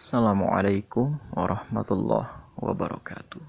Assalamualaikum 0.00 1.20
warahmatullahi 1.36 2.32
wabarakatuh. 2.56 3.44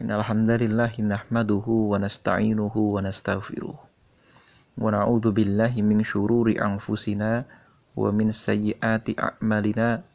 Innal 0.00 0.24
hamdalillah 0.24 0.88
nahmaduhu 0.96 1.92
wa 1.92 2.00
nasta'inuhu 2.00 2.96
wa 2.96 3.04
nastaghfiruh. 3.04 3.76
Wa 3.76 4.88
na'udzu 4.88 5.36
billahi 5.36 5.84
min 5.84 6.00
shururi 6.00 6.56
anfusina 6.56 7.44
wa 7.92 8.08
min 8.16 8.32
sayyiati 8.32 9.12
a'malina. 9.12 10.08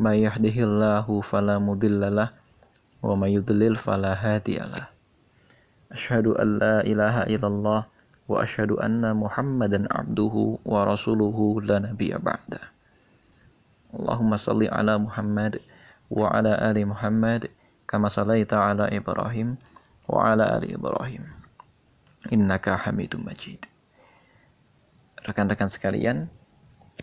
May 0.00 0.24
yahdihillahu 0.24 1.20
fala 1.20 1.60
mudhillalah 1.60 2.32
wa 3.04 3.20
may 3.20 3.36
yudlil 3.36 3.76
fala 3.76 4.16
hadiyalah. 4.16 4.96
An 5.92 6.48
la 6.56 6.80
ilaha 6.88 7.28
illallah 7.28 7.84
wa 7.84 8.36
asyhadu 8.40 8.80
anna 8.80 9.12
Muhammadan 9.12 9.84
abduhu 9.92 10.56
wa 10.64 10.88
rasuluhu 10.88 11.60
la 11.60 11.84
nabiyya. 11.84 12.72
Allahumma 13.96 14.36
salli 14.36 14.68
ala 14.68 15.00
Muhammad 15.00 15.58
wa 16.12 16.28
ala 16.28 16.60
ali 16.60 16.84
Muhammad 16.84 17.48
kama 17.88 18.12
salaita 18.12 18.60
ala 18.60 18.92
Ibrahim 18.92 19.56
wa 20.06 20.36
ala 20.36 20.60
ali 20.60 20.76
Ibrahim 20.76 21.24
innaka 22.30 22.76
Hamidum 22.76 23.24
Majid. 23.24 23.64
Rekan-rekan 25.26 25.70
sekalian, 25.70 26.30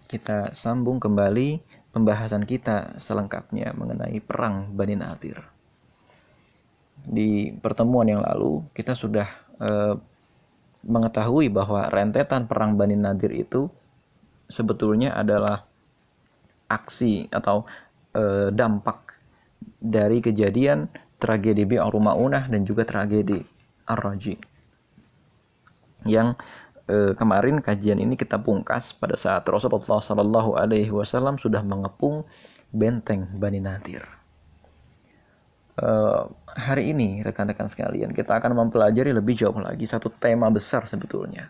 kita 0.07 0.55
sambung 0.55 0.99
kembali 0.99 1.59
pembahasan 1.91 2.47
kita 2.47 2.95
selengkapnya 2.97 3.75
mengenai 3.75 4.17
perang 4.23 4.71
Bani 4.71 4.95
Nadir. 4.95 5.43
Di 7.03 7.51
pertemuan 7.59 8.07
yang 8.07 8.23
lalu 8.23 8.63
kita 8.71 8.95
sudah 8.95 9.27
eh, 9.59 9.95
mengetahui 10.83 11.51
bahwa 11.51 11.87
rentetan 11.91 12.47
perang 12.47 12.79
Bani 12.79 12.95
Nadir 12.95 13.31
itu 13.35 13.67
sebetulnya 14.47 15.15
adalah 15.15 15.67
aksi 16.67 17.27
atau 17.29 17.67
e, 18.13 18.53
dampak 18.53 19.19
dari 19.79 20.19
kejadian 20.19 20.87
tragedi 21.19 21.63
Bi'ar 21.63 21.91
Maunah 21.91 22.47
dan 22.51 22.67
juga 22.67 22.83
tragedi 22.83 23.39
Ar-Raji. 23.87 24.35
Yang 26.07 26.35
e, 26.87 27.15
kemarin 27.15 27.63
kajian 27.63 27.99
ini 27.99 28.19
kita 28.19 28.39
pungkas 28.39 28.91
pada 28.91 29.15
saat 29.15 29.47
Rasulullah 29.47 30.03
Shallallahu 30.03 30.59
alaihi 30.59 30.91
wasallam 30.91 31.39
sudah 31.39 31.63
mengepung 31.63 32.27
benteng 32.75 33.27
Bani 33.39 33.63
Nadir. 33.63 34.03
E, 35.79 35.89
hari 36.53 36.91
ini 36.91 37.23
rekan-rekan 37.23 37.71
sekalian 37.71 38.11
kita 38.11 38.35
akan 38.39 38.67
mempelajari 38.67 39.15
lebih 39.15 39.39
jauh 39.39 39.55
lagi 39.57 39.87
satu 39.87 40.11
tema 40.11 40.51
besar 40.51 40.83
sebetulnya 40.85 41.49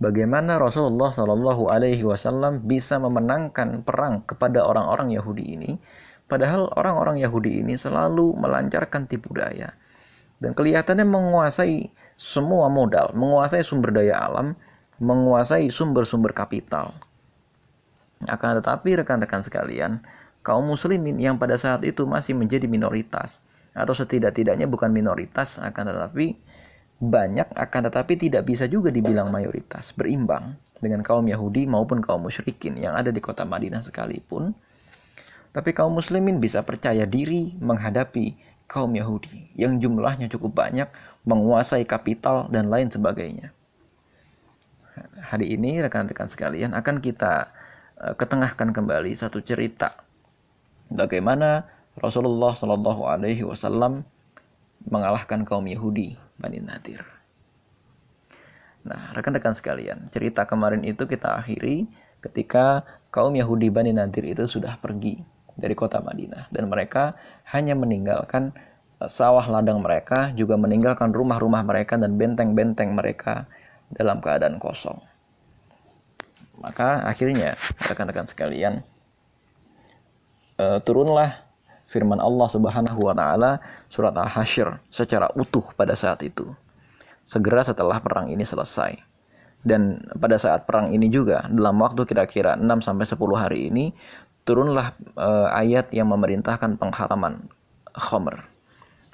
bagaimana 0.00 0.56
Rasulullah 0.56 1.12
Shallallahu 1.12 1.68
Alaihi 1.70 2.02
Wasallam 2.02 2.64
bisa 2.64 2.96
memenangkan 2.98 3.84
perang 3.84 4.24
kepada 4.24 4.64
orang-orang 4.64 5.14
Yahudi 5.14 5.44
ini, 5.54 5.70
padahal 6.26 6.72
orang-orang 6.74 7.20
Yahudi 7.20 7.60
ini 7.60 7.76
selalu 7.76 8.34
melancarkan 8.34 9.06
tipu 9.06 9.36
daya 9.36 9.76
dan 10.40 10.56
kelihatannya 10.56 11.04
menguasai 11.04 11.92
semua 12.16 12.72
modal, 12.72 13.12
menguasai 13.12 13.60
sumber 13.60 13.92
daya 13.92 14.16
alam, 14.24 14.56
menguasai 14.96 15.68
sumber-sumber 15.68 16.32
kapital. 16.32 16.96
Akan 18.24 18.56
tetapi 18.56 19.04
rekan-rekan 19.04 19.44
sekalian, 19.44 20.00
kaum 20.40 20.64
muslimin 20.64 21.20
yang 21.20 21.36
pada 21.36 21.60
saat 21.60 21.84
itu 21.84 22.08
masih 22.08 22.32
menjadi 22.32 22.64
minoritas 22.68 23.44
atau 23.76 23.94
setidak-tidaknya 23.94 24.66
bukan 24.66 24.90
minoritas 24.90 25.60
akan 25.62 25.94
tetapi 25.94 26.36
banyak 27.00 27.48
akan 27.56 27.88
tetapi 27.88 28.20
tidak 28.20 28.44
bisa 28.44 28.68
juga 28.68 28.92
dibilang 28.92 29.32
mayoritas 29.32 29.96
berimbang 29.96 30.60
dengan 30.84 31.00
kaum 31.00 31.24
Yahudi 31.24 31.64
maupun 31.64 32.04
kaum 32.04 32.28
musyrikin 32.28 32.76
yang 32.76 32.92
ada 32.92 33.08
di 33.08 33.24
kota 33.24 33.48
Madinah 33.48 33.80
sekalipun. 33.80 34.52
Tapi 35.50 35.72
kaum 35.72 35.96
muslimin 35.96 36.38
bisa 36.38 36.60
percaya 36.62 37.08
diri 37.08 37.56
menghadapi 37.56 38.36
kaum 38.68 38.92
Yahudi 38.92 39.50
yang 39.56 39.80
jumlahnya 39.80 40.28
cukup 40.30 40.60
banyak 40.60 40.86
menguasai 41.24 41.88
kapital 41.88 42.46
dan 42.52 42.70
lain 42.70 42.92
sebagainya. 42.92 43.50
Hari 45.24 45.56
ini 45.56 45.80
rekan-rekan 45.80 46.28
sekalian 46.28 46.76
akan 46.76 47.00
kita 47.00 47.48
uh, 47.96 48.14
ketengahkan 48.14 48.76
kembali 48.76 49.16
satu 49.16 49.40
cerita 49.40 49.96
bagaimana 50.92 51.64
Rasulullah 51.96 52.52
Shallallahu 52.52 53.08
Alaihi 53.08 53.42
Wasallam 53.42 54.04
mengalahkan 54.86 55.42
kaum 55.48 55.64
Yahudi 55.66 56.29
Bani 56.40 56.58
Nadir. 56.64 57.04
Nah, 58.80 59.12
rekan-rekan 59.12 59.52
sekalian, 59.52 60.08
cerita 60.08 60.48
kemarin 60.48 60.80
itu 60.88 61.04
kita 61.04 61.36
akhiri 61.36 61.84
ketika 62.24 62.88
kaum 63.12 63.36
Yahudi 63.36 63.68
Bani 63.68 63.92
Nadir 63.92 64.24
itu 64.24 64.48
sudah 64.48 64.80
pergi 64.80 65.20
dari 65.52 65.76
kota 65.76 66.00
Madinah 66.00 66.48
dan 66.48 66.72
mereka 66.72 67.12
hanya 67.52 67.76
meninggalkan 67.76 68.56
eh, 68.96 69.10
sawah 69.12 69.44
ladang 69.44 69.84
mereka, 69.84 70.32
juga 70.32 70.56
meninggalkan 70.56 71.12
rumah-rumah 71.12 71.60
mereka 71.60 72.00
dan 72.00 72.16
benteng-benteng 72.16 72.96
mereka 72.96 73.44
dalam 73.92 74.24
keadaan 74.24 74.56
kosong. 74.56 74.96
Maka 76.60 77.04
akhirnya 77.08 77.56
rekan-rekan 77.88 78.28
sekalian 78.28 78.84
uh, 80.60 80.78
turunlah 80.84 81.49
firman 81.90 82.22
Allah 82.22 82.46
Subhanahu 82.46 83.10
wa 83.10 83.14
taala 83.18 83.58
surat 83.90 84.14
Al-Hasyr 84.14 84.78
secara 84.94 85.26
utuh 85.34 85.74
pada 85.74 85.98
saat 85.98 86.22
itu. 86.22 86.46
Segera 87.26 87.66
setelah 87.66 87.98
perang 87.98 88.30
ini 88.30 88.46
selesai. 88.46 88.94
Dan 89.60 90.00
pada 90.16 90.40
saat 90.40 90.64
perang 90.64 90.94
ini 90.94 91.10
juga 91.10 91.44
dalam 91.50 91.76
waktu 91.82 92.06
kira-kira 92.08 92.56
6 92.56 92.64
sampai 92.80 93.04
10 93.04 93.20
hari 93.36 93.58
ini 93.68 93.92
turunlah 94.48 94.96
uh, 95.20 95.52
ayat 95.52 95.92
yang 95.92 96.08
memerintahkan 96.08 96.80
pengharaman 96.80 97.44
khamr. 97.92 98.46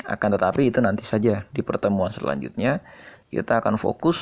Akan 0.07 0.31
tetapi 0.39 0.71
itu 0.71 0.79
nanti 0.79 1.03
saja 1.03 1.43
di 1.51 1.67
pertemuan 1.67 2.15
selanjutnya 2.15 2.79
kita 3.27 3.59
akan 3.59 3.75
fokus 3.75 4.19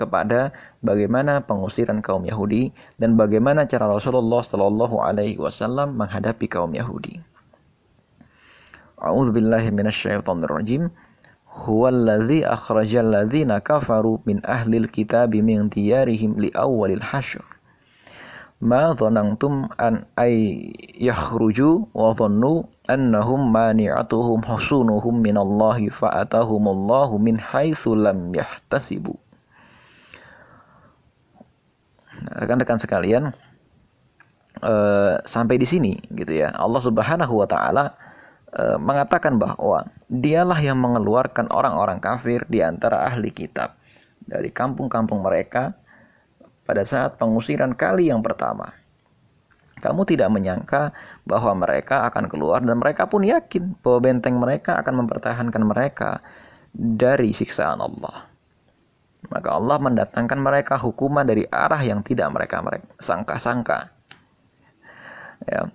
kepada 0.00 0.48
bagaimana 0.80 1.44
pengusiran 1.44 2.00
kaum 2.00 2.24
Yahudi 2.24 2.72
dan 2.96 3.12
bagaimana 3.12 3.68
cara 3.68 3.84
Rasulullah 3.84 4.40
Shallallahu 4.40 4.96
Alaihi 4.96 5.36
Wasallam 5.36 5.92
menghadapi 5.92 6.48
kaum 6.48 6.72
Yahudi. 6.72 7.35
A'udzu 8.96 9.32
billahi 9.36 9.68
minasyaitonir 9.72 10.48
rajim. 10.48 10.88
Huwallazi 11.52 12.44
akhrajal 12.44 13.12
ladzina 13.12 13.60
kafaru 13.60 14.20
min 14.24 14.40
ahlil 14.44 14.88
kitabi 14.88 15.40
min 15.44 15.68
diyarihim 15.68 16.36
li 16.40 16.48
awwalil 16.52 17.00
hasyr. 17.00 17.44
Ma 18.60 18.96
dhanantum 18.96 19.68
an 19.76 20.08
ay 20.16 20.72
yakhruju 20.96 21.92
wa 21.92 22.16
dhannu 22.16 22.64
annahum 22.88 23.52
mani'atuhum 23.52 24.40
husunuhum 24.40 25.20
minallahi 25.20 25.92
fa'atahumullahu 25.92 27.20
min 27.20 27.36
haitsu 27.36 27.92
lam 27.92 28.32
yahtasibu. 28.32 29.12
Nah, 32.16 32.32
rekan-rekan 32.40 32.80
sekalian, 32.80 33.36
uh, 34.64 35.20
sampai 35.28 35.60
di 35.60 35.68
sini 35.68 36.00
gitu 36.16 36.32
ya. 36.32 36.48
Allah 36.56 36.80
Subhanahu 36.80 37.44
wa 37.44 37.44
taala 37.44 37.92
E, 38.46 38.78
mengatakan 38.78 39.42
bahwa 39.42 39.90
dialah 40.06 40.58
yang 40.62 40.78
mengeluarkan 40.78 41.50
orang-orang 41.50 41.98
kafir 41.98 42.46
di 42.46 42.62
antara 42.62 43.02
ahli 43.06 43.34
kitab 43.34 43.74
dari 44.22 44.54
kampung-kampung 44.54 45.22
mereka 45.22 45.74
pada 46.66 46.82
saat 46.82 47.18
pengusiran 47.18 47.74
kali 47.74 48.10
yang 48.10 48.22
pertama. 48.22 48.74
Kamu 49.76 50.08
tidak 50.08 50.32
menyangka 50.32 50.96
bahwa 51.28 51.66
mereka 51.66 52.08
akan 52.08 52.32
keluar 52.32 52.64
dan 52.64 52.80
mereka 52.80 53.04
pun 53.06 53.22
yakin 53.22 53.76
bahwa 53.84 53.98
benteng 54.00 54.40
mereka 54.40 54.80
akan 54.80 55.04
mempertahankan 55.04 55.62
mereka 55.62 56.24
dari 56.72 57.36
siksaan 57.36 57.84
Allah. 57.84 58.24
Maka 59.28 59.48
Allah 59.52 59.76
mendatangkan 59.76 60.38
mereka 60.38 60.74
hukuman 60.80 61.26
dari 61.26 61.44
arah 61.44 61.82
yang 61.82 62.00
tidak 62.00 62.30
mereka 62.32 62.62
sangka-sangka. 62.96 63.90
Ya, 65.44 65.68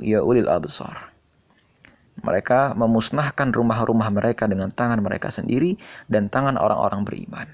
ya 0.00 0.24
mereka 2.24 2.72
memusnahkan 2.72 3.52
rumah-rumah 3.52 4.08
mereka 4.08 4.48
dengan 4.48 4.72
tangan 4.72 5.04
mereka 5.04 5.28
sendiri 5.28 5.76
dan 6.08 6.32
tangan 6.32 6.56
orang-orang 6.56 7.04
beriman. 7.04 7.48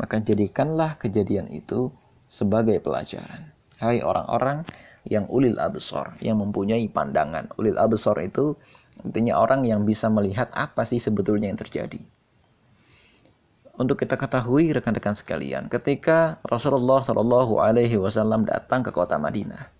Maka 0.00 0.24
jadikanlah 0.24 0.96
kejadian 0.96 1.52
itu 1.52 1.92
sebagai 2.30 2.80
pelajaran. 2.80 3.52
Hai 3.76 4.00
orang-orang 4.00 4.64
yang 5.04 5.28
ulil 5.28 5.60
absar 5.60 6.16
yang 6.24 6.40
mempunyai 6.40 6.88
pandangan. 6.88 7.52
Ulil 7.60 7.76
absar 7.76 8.16
itu 8.24 8.56
intinya 9.04 9.36
orang 9.36 9.68
yang 9.68 9.84
bisa 9.84 10.08
melihat 10.08 10.48
apa 10.56 10.88
sih 10.88 11.00
sebetulnya 11.00 11.52
yang 11.52 11.60
terjadi 11.60 12.00
untuk 13.80 13.96
kita 13.96 14.20
ketahui 14.20 14.76
rekan-rekan 14.76 15.16
sekalian, 15.16 15.72
ketika 15.72 16.36
Rasulullah 16.44 17.00
Shallallahu 17.00 17.64
Alaihi 17.64 17.96
Wasallam 17.96 18.44
datang 18.44 18.84
ke 18.84 18.92
kota 18.92 19.16
Madinah, 19.16 19.72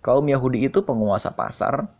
kaum 0.00 0.24
Yahudi 0.24 0.64
itu 0.64 0.80
penguasa 0.80 1.28
pasar, 1.28 1.92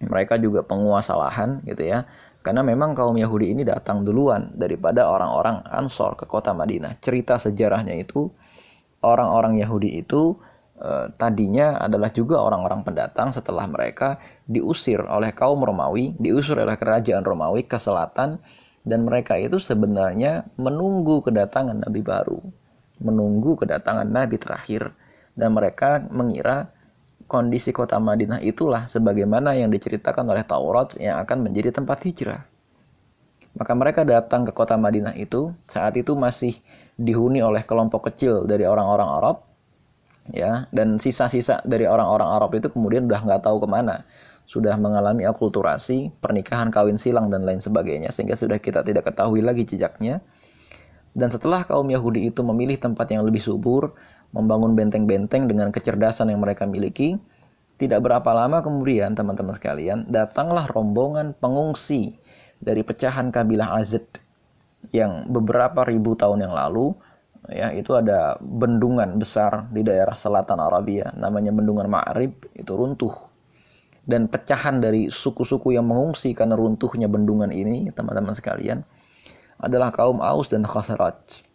mereka 0.00 0.40
juga 0.40 0.64
penguasa 0.64 1.12
lahan, 1.12 1.60
gitu 1.68 1.84
ya. 1.84 2.08
Karena 2.40 2.64
memang 2.64 2.96
kaum 2.96 3.12
Yahudi 3.20 3.52
ini 3.52 3.68
datang 3.68 4.00
duluan 4.00 4.56
daripada 4.56 5.12
orang-orang 5.12 5.60
Ansor 5.68 6.16
ke 6.16 6.24
kota 6.24 6.56
Madinah. 6.56 6.96
Cerita 7.04 7.36
sejarahnya 7.36 8.00
itu 8.00 8.32
orang-orang 9.04 9.60
Yahudi 9.60 10.00
itu 10.00 10.40
eh, 10.80 11.12
tadinya 11.20 11.76
adalah 11.76 12.08
juga 12.16 12.40
orang-orang 12.40 12.80
pendatang 12.80 13.28
setelah 13.28 13.68
mereka 13.68 14.16
diusir 14.48 15.04
oleh 15.04 15.36
kaum 15.36 15.60
Romawi, 15.60 16.16
diusir 16.16 16.56
oleh 16.56 16.80
kerajaan 16.80 17.20
Romawi 17.20 17.68
ke 17.68 17.76
selatan 17.76 18.40
dan 18.80 19.04
mereka 19.04 19.36
itu 19.36 19.60
sebenarnya 19.60 20.48
menunggu 20.56 21.20
kedatangan 21.20 21.84
nabi 21.84 22.00
baru, 22.00 22.40
menunggu 23.00 23.60
kedatangan 23.60 24.08
nabi 24.08 24.40
terakhir. 24.40 24.96
Dan 25.36 25.56
mereka 25.56 26.00
mengira 26.10 26.72
kondisi 27.30 27.70
kota 27.70 28.00
Madinah 28.00 28.42
itulah 28.42 28.88
sebagaimana 28.90 29.54
yang 29.54 29.70
diceritakan 29.70 30.26
oleh 30.26 30.42
Taurat 30.42 30.96
yang 30.98 31.20
akan 31.22 31.46
menjadi 31.46 31.70
tempat 31.70 32.02
hijrah. 32.02 32.42
Maka 33.54 33.72
mereka 33.76 34.02
datang 34.02 34.42
ke 34.48 34.52
kota 34.54 34.74
Madinah 34.74 35.14
itu. 35.14 35.52
Saat 35.68 35.98
itu 36.00 36.16
masih 36.16 36.56
dihuni 36.96 37.44
oleh 37.44 37.62
kelompok 37.62 38.10
kecil 38.10 38.48
dari 38.48 38.64
orang-orang 38.64 39.08
Arab 39.08 39.36
ya. 40.32 40.66
Dan 40.72 40.96
sisa-sisa 40.96 41.60
dari 41.68 41.84
orang-orang 41.84 42.28
Arab 42.32 42.50
itu 42.56 42.72
kemudian 42.72 43.06
udah 43.06 43.20
nggak 43.22 43.42
tahu 43.44 43.60
ke 43.62 43.68
mana 43.68 44.02
sudah 44.50 44.74
mengalami 44.74 45.22
akulturasi 45.30 46.10
pernikahan 46.18 46.74
kawin 46.74 46.98
silang 46.98 47.30
dan 47.30 47.46
lain 47.46 47.62
sebagainya 47.62 48.10
sehingga 48.10 48.34
sudah 48.34 48.58
kita 48.58 48.82
tidak 48.82 49.06
ketahui 49.06 49.46
lagi 49.46 49.62
jejaknya 49.62 50.18
dan 51.14 51.30
setelah 51.30 51.66
kaum 51.66 51.90
Yahudi 51.90 52.30
itu 52.30 52.42
memilih 52.46 52.78
tempat 52.78 53.10
yang 53.10 53.26
lebih 53.26 53.42
subur 53.42 53.94
membangun 54.30 54.78
benteng-benteng 54.78 55.50
dengan 55.50 55.74
kecerdasan 55.74 56.30
yang 56.30 56.38
mereka 56.42 56.66
miliki. 56.66 57.18
Tidak 57.80 57.96
berapa 57.96 58.28
lama 58.36 58.60
kemudian, 58.60 59.16
teman-teman 59.16 59.56
sekalian, 59.56 60.04
datanglah 60.06 60.68
rombongan 60.68 61.32
pengungsi 61.32 62.20
dari 62.60 62.84
pecahan 62.84 63.32
kabilah 63.32 63.80
Azad 63.80 64.04
yang 64.92 65.32
beberapa 65.32 65.88
ribu 65.88 66.12
tahun 66.12 66.44
yang 66.44 66.52
lalu 66.52 66.92
ya 67.48 67.72
itu 67.72 67.96
ada 67.96 68.36
bendungan 68.36 69.16
besar 69.16 69.72
di 69.72 69.80
daerah 69.80 70.12
selatan 70.12 70.60
Arabia 70.60 71.08
namanya 71.16 71.52
bendungan 71.56 71.88
Ma'rib 71.88 72.36
itu 72.52 72.72
runtuh 72.72 73.12
dan 74.08 74.28
pecahan 74.28 74.80
dari 74.80 75.12
suku-suku 75.12 75.76
yang 75.76 75.84
mengungsi 75.88 76.32
karena 76.32 76.56
runtuhnya 76.56 77.06
bendungan 77.06 77.52
ini 77.52 77.92
teman-teman 77.92 78.32
sekalian 78.32 78.84
adalah 79.60 79.92
kaum 79.92 80.24
Aus 80.24 80.48
dan 80.48 80.64
Khazraj 80.64 81.50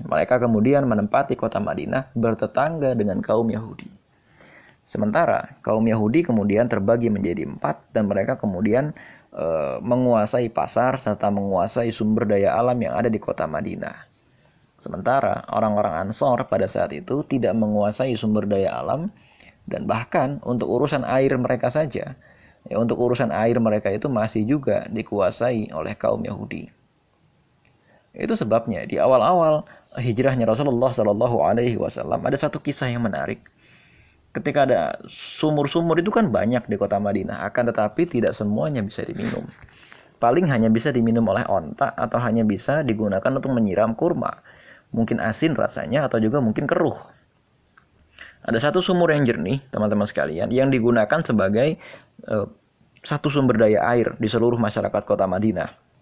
mereka 0.00 0.40
kemudian 0.40 0.88
menempati 0.88 1.36
kota 1.36 1.60
Madinah 1.60 2.16
bertetangga 2.16 2.96
dengan 2.96 3.20
kaum 3.20 3.44
Yahudi. 3.52 3.86
Sementara 4.82 5.60
kaum 5.60 5.84
Yahudi 5.84 6.24
kemudian 6.24 6.66
terbagi 6.66 7.12
menjadi 7.12 7.44
empat 7.44 7.92
dan 7.92 8.08
mereka 8.08 8.40
kemudian 8.40 8.96
e, 9.30 9.46
menguasai 9.78 10.48
pasar 10.50 10.96
serta 10.98 11.28
menguasai 11.28 11.92
sumber 11.92 12.24
daya 12.24 12.56
alam 12.56 12.80
yang 12.80 12.96
ada 12.96 13.12
di 13.12 13.20
kota 13.20 13.44
Madinah. 13.46 14.10
Sementara 14.80 15.46
orang-orang 15.52 16.08
Ansor 16.08 16.50
pada 16.50 16.66
saat 16.66 16.90
itu 16.90 17.22
tidak 17.28 17.54
menguasai 17.54 18.18
sumber 18.18 18.48
daya 18.48 18.74
alam 18.74 19.12
dan 19.66 19.86
bahkan 19.86 20.42
untuk 20.42 20.68
urusan 20.68 21.06
air 21.06 21.34
mereka 21.38 21.70
saja, 21.70 22.18
ya 22.66 22.76
untuk 22.78 22.98
urusan 22.98 23.30
air 23.30 23.58
mereka 23.62 23.90
itu 23.90 24.10
masih 24.10 24.46
juga 24.46 24.86
dikuasai 24.90 25.70
oleh 25.70 25.94
kaum 25.94 26.22
Yahudi. 26.22 26.70
Itu 28.12 28.36
sebabnya 28.36 28.84
di 28.84 29.00
awal-awal 29.00 29.64
hijrahnya 29.96 30.44
Rasulullah 30.44 30.92
Shallallahu 30.92 31.40
Alaihi 31.40 31.80
Wasallam 31.80 32.20
ada 32.20 32.36
satu 32.36 32.60
kisah 32.60 32.92
yang 32.92 33.04
menarik. 33.08 33.40
Ketika 34.32 34.64
ada 34.64 34.80
sumur-sumur 35.08 36.00
itu 36.00 36.08
kan 36.08 36.32
banyak 36.32 36.64
di 36.64 36.80
kota 36.80 36.96
Madinah, 36.96 37.44
akan 37.52 37.68
tetapi 37.68 38.08
tidak 38.08 38.32
semuanya 38.32 38.80
bisa 38.80 39.04
diminum. 39.04 39.44
Paling 40.16 40.48
hanya 40.48 40.72
bisa 40.72 40.88
diminum 40.88 41.28
oleh 41.28 41.44
onta 41.50 41.92
atau 41.92 42.16
hanya 42.22 42.40
bisa 42.40 42.80
digunakan 42.80 43.28
untuk 43.28 43.52
menyiram 43.52 43.92
kurma. 43.92 44.40
Mungkin 44.92 45.20
asin 45.20 45.52
rasanya 45.52 46.08
atau 46.08 46.16
juga 46.16 46.40
mungkin 46.40 46.64
keruh. 46.64 46.96
Ada 48.42 48.70
satu 48.70 48.82
sumur 48.82 49.14
yang 49.14 49.22
jernih, 49.22 49.62
teman-teman 49.70 50.06
sekalian, 50.06 50.50
yang 50.50 50.68
digunakan 50.68 51.22
sebagai 51.22 51.78
uh, 52.26 52.50
satu 53.02 53.30
sumber 53.30 53.58
daya 53.58 53.82
air 53.86 54.14
di 54.18 54.26
seluruh 54.26 54.58
masyarakat 54.58 55.02
kota 55.06 55.26
Madinah 55.26 55.92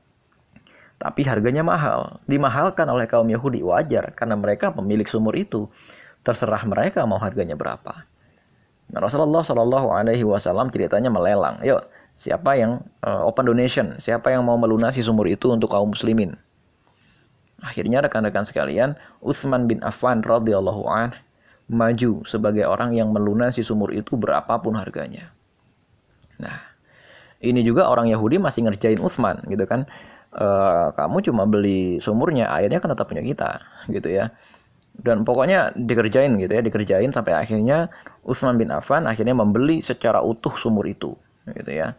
tapi 1.00 1.24
harganya 1.24 1.64
mahal. 1.64 2.20
Dimahalkan 2.28 2.84
oleh 2.92 3.08
kaum 3.08 3.24
Yahudi 3.24 3.64
wajar 3.64 4.12
karena 4.12 4.36
mereka 4.36 4.68
pemilik 4.68 5.08
sumur 5.08 5.32
itu. 5.32 5.64
Terserah 6.20 6.60
mereka 6.68 7.08
mau 7.08 7.16
harganya 7.16 7.56
berapa. 7.56 8.04
Nah, 8.92 9.00
Rasulullah 9.00 9.40
Shallallahu 9.40 9.88
Alaihi 9.96 10.20
Wasallam 10.28 10.68
ceritanya 10.68 11.08
melelang. 11.08 11.56
Yuk, 11.64 11.80
siapa 12.20 12.52
yang 12.60 12.84
uh, 13.00 13.24
open 13.24 13.48
donation? 13.48 13.96
Siapa 13.96 14.28
yang 14.28 14.44
mau 14.44 14.60
melunasi 14.60 15.00
sumur 15.00 15.24
itu 15.24 15.48
untuk 15.48 15.72
kaum 15.72 15.96
muslimin? 15.96 16.36
Akhirnya 17.64 18.04
rekan-rekan 18.04 18.44
sekalian, 18.44 18.92
Utsman 19.24 19.64
bin 19.64 19.80
Affan 19.80 20.20
radhiyallahu 20.20 20.84
an 20.84 21.16
maju 21.70 22.26
sebagai 22.26 22.66
orang 22.66 22.98
yang 22.98 23.14
melunasi 23.14 23.62
sumur 23.62 23.94
itu 23.94 24.18
berapapun 24.18 24.74
harganya. 24.74 25.30
Nah, 26.42 26.58
ini 27.38 27.62
juga 27.62 27.86
orang 27.86 28.10
Yahudi 28.10 28.42
masih 28.42 28.66
ngerjain 28.66 28.98
Utsman 28.98 29.38
gitu 29.46 29.62
kan. 29.70 29.86
Uh, 30.30 30.94
kamu 30.94 31.26
cuma 31.26 31.42
beli 31.42 31.98
sumurnya 31.98 32.46
airnya 32.54 32.78
kan 32.78 32.90
tetap 32.90 33.06
punya 33.06 33.22
kita 33.22 33.62
gitu 33.86 34.10
ya. 34.10 34.34
Dan 34.90 35.22
pokoknya 35.22 35.72
dikerjain 35.78 36.34
gitu 36.42 36.50
ya 36.50 36.62
dikerjain 36.62 37.14
sampai 37.14 37.38
akhirnya 37.38 37.88
Utsman 38.26 38.58
bin 38.58 38.74
Affan 38.74 39.06
akhirnya 39.06 39.32
membeli 39.32 39.78
secara 39.78 40.20
utuh 40.20 40.52
sumur 40.58 40.84
itu 40.90 41.14
gitu 41.46 41.70
ya. 41.70 41.94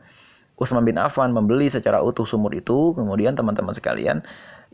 Utsman 0.59 0.83
bin 0.83 0.99
Affan 0.99 1.31
membeli 1.31 1.71
secara 1.71 2.03
utuh 2.03 2.27
sumur 2.27 2.51
itu 2.53 2.93
kemudian 2.93 3.33
teman-teman 3.33 3.73
sekalian 3.73 4.19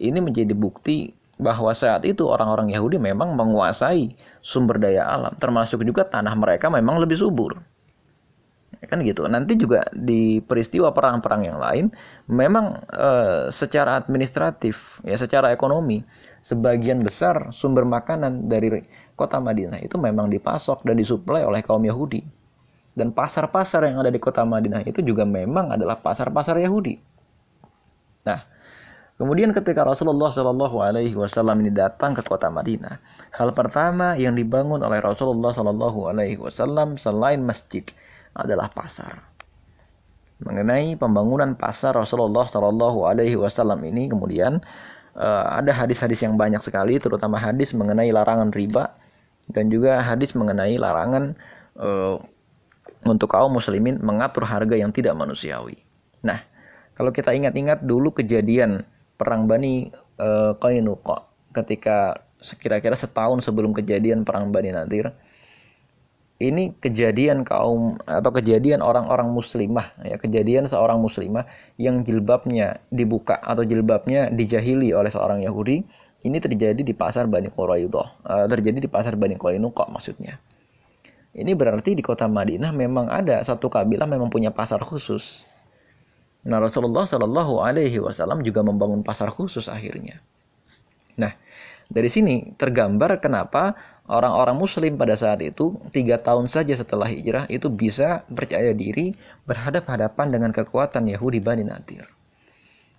ini 0.01 0.19
menjadi 0.19 0.51
bukti 0.57 1.13
bahwa 1.37 1.69
saat 1.73 2.01
itu 2.05 2.25
orang-orang 2.25 2.73
Yahudi 2.73 2.97
memang 2.97 3.37
menguasai 3.37 4.17
sumber 4.41 4.81
daya 4.81 5.05
alam 5.05 5.33
termasuk 5.37 5.85
juga 5.85 6.05
tanah 6.05 6.33
mereka 6.33 6.69
memang 6.73 6.97
lebih 6.97 7.17
subur 7.17 7.61
kan 8.85 9.01
gitu. 9.01 9.25
Nanti 9.25 9.57
juga 9.57 9.81
di 9.89 10.37
peristiwa 10.43 10.93
perang-perang 10.93 11.41
yang 11.49 11.57
lain, 11.57 11.85
memang 12.29 12.77
e, 12.93 13.09
secara 13.49 13.97
administratif, 13.97 15.01
ya 15.01 15.17
secara 15.17 15.49
ekonomi, 15.49 16.05
sebagian 16.45 17.01
besar 17.01 17.49
sumber 17.49 17.89
makanan 17.89 18.45
dari 18.45 18.85
kota 19.17 19.41
Madinah 19.41 19.81
itu 19.81 19.97
memang 19.97 20.29
dipasok 20.29 20.85
dan 20.85 20.95
disuplai 21.01 21.41
oleh 21.41 21.65
kaum 21.65 21.81
Yahudi. 21.81 22.21
Dan 22.97 23.13
pasar-pasar 23.13 23.85
yang 23.85 24.01
ada 24.01 24.09
di 24.09 24.17
kota 24.17 24.41
Madinah 24.41 24.81
itu 24.85 25.01
juga 25.05 25.21
memang 25.25 25.73
adalah 25.73 26.01
pasar-pasar 26.01 26.57
Yahudi. 26.57 26.97
Nah, 28.25 28.41
kemudian 29.17 29.51
ketika 29.51 29.83
Rasulullah 29.83 30.29
Shallallahu 30.29 30.77
Alaihi 30.79 31.17
Wasallam 31.17 31.65
ini 31.65 31.73
datang 31.73 32.13
ke 32.13 32.21
kota 32.21 32.47
Madinah, 32.47 33.01
hal 33.33 33.49
pertama 33.51 34.13
yang 34.15 34.37
dibangun 34.37 34.79
oleh 34.85 35.01
Rasulullah 35.01 35.51
Shallallahu 35.51 36.13
Alaihi 36.13 36.37
Wasallam 36.37 36.95
selain 37.01 37.41
masjid 37.41 37.83
adalah 38.37 38.69
pasar. 38.69 39.25
Mengenai 40.37 40.93
pembangunan 40.95 41.57
pasar 41.57 41.97
Rasulullah 41.97 42.45
Shallallahu 42.45 43.09
Alaihi 43.09 43.35
Wasallam 43.35 43.81
ini 43.89 44.05
kemudian 44.05 44.61
uh, 45.17 45.43
ada 45.57 45.73
hadis-hadis 45.73 46.21
yang 46.21 46.37
banyak 46.37 46.61
sekali, 46.61 47.01
terutama 47.01 47.41
hadis 47.41 47.73
mengenai 47.73 48.13
larangan 48.13 48.53
riba 48.53 48.93
dan 49.49 49.73
juga 49.73 49.99
hadis 50.05 50.37
mengenai 50.37 50.77
larangan 50.77 51.33
uh, 51.81 52.21
untuk 53.09 53.33
kaum 53.33 53.53
muslimin 53.55 53.97
mengatur 54.03 54.45
harga 54.45 54.77
yang 54.77 54.93
tidak 54.93 55.17
manusiawi. 55.17 55.79
Nah, 56.21 56.43
kalau 56.93 57.13
kita 57.13 57.33
ingat-ingat 57.33 57.85
dulu 57.85 58.13
kejadian 58.13 58.85
perang 59.17 59.49
Bani 59.49 59.89
uh, 60.21 60.53
Qainuqa. 60.55 61.25
Ketika 61.51 62.21
kira-kira 62.61 62.93
setahun 62.93 63.41
sebelum 63.41 63.73
kejadian 63.73 64.21
perang 64.21 64.53
Bani 64.53 64.69
Nadir, 64.69 65.11
ini 66.37 66.77
kejadian 66.77 67.41
kaum 67.41 67.97
atau 68.05 68.29
kejadian 68.29 68.85
orang-orang 68.85 69.33
muslimah 69.33 69.97
ya 70.05 70.21
kejadian 70.21 70.69
seorang 70.69 71.01
muslimah 71.01 71.49
yang 71.81 72.05
jilbabnya 72.05 72.77
dibuka 72.93 73.41
atau 73.41 73.65
jilbabnya 73.65 74.29
dijahili 74.29 74.93
oleh 74.93 75.09
seorang 75.09 75.41
Yahudi 75.41 75.81
ini 76.21 76.37
terjadi 76.37 76.77
di 76.77 76.93
pasar 76.93 77.25
Bani 77.25 77.49
Quraidah 77.49 78.07
uh, 78.21 78.45
terjadi 78.45 78.85
di 78.85 78.89
pasar 78.89 79.17
Bani 79.17 79.33
Qainuqa 79.33 79.89
maksudnya. 79.89 80.37
Ini 81.37 81.53
berarti 81.53 81.93
di 81.93 82.01
kota 82.01 82.25
Madinah 82.25 82.73
memang 82.73 83.13
ada 83.13 83.41
satu 83.45 83.69
kabilah 83.69 84.09
memang 84.09 84.29
punya 84.33 84.49
pasar 84.49 84.81
khusus 84.81 85.45
nah 86.47 86.63
Rasulullah 86.63 87.03
Shallallahu 87.03 87.59
Alaihi 87.59 87.99
Wasallam 87.99 88.39
juga 88.41 88.63
membangun 88.63 89.03
pasar 89.03 89.27
khusus 89.27 89.67
akhirnya 89.67 90.23
nah 91.19 91.35
dari 91.87 92.07
sini 92.11 92.55
tergambar 92.55 93.19
kenapa 93.19 93.75
orang-orang 94.07 94.55
muslim 94.59 94.95
pada 94.95 95.15
saat 95.15 95.43
itu 95.43 95.75
tiga 95.91 96.19
tahun 96.19 96.47
saja 96.47 96.75
setelah 96.75 97.07
hijrah 97.07 97.47
itu 97.51 97.67
bisa 97.67 98.23
percaya 98.27 98.71
diri 98.71 99.15
berhadap-hadapan 99.47 100.27
dengan 100.31 100.51
kekuatan 100.55 101.07
Yahudi 101.11 101.39
Bani 101.43 101.67
Nadir. 101.67 102.07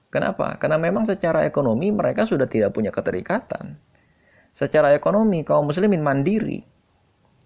Kenapa? 0.08 0.56
Karena 0.56 0.80
memang 0.80 1.04
secara 1.04 1.44
ekonomi 1.44 1.92
mereka 1.92 2.24
sudah 2.24 2.48
tidak 2.48 2.72
punya 2.72 2.88
keterikatan. 2.88 3.76
Secara 4.56 4.96
ekonomi 4.96 5.44
kaum 5.44 5.68
muslimin 5.68 6.00
mandiri. 6.00 6.64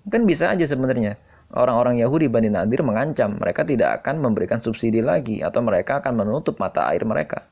Kan 0.06 0.26
bisa 0.26 0.50
aja 0.50 0.62
sebenarnya 0.66 1.18
orang-orang 1.52 2.00
Yahudi 2.00 2.28
Bani 2.28 2.48
Nadir 2.48 2.80
mengancam 2.84 3.36
mereka 3.36 3.62
tidak 3.62 4.02
akan 4.02 4.20
memberikan 4.20 4.58
subsidi 4.58 5.04
lagi 5.04 5.44
atau 5.44 5.60
mereka 5.60 6.00
akan 6.00 6.24
menutup 6.24 6.56
mata 6.58 6.88
air 6.88 7.04
mereka. 7.04 7.48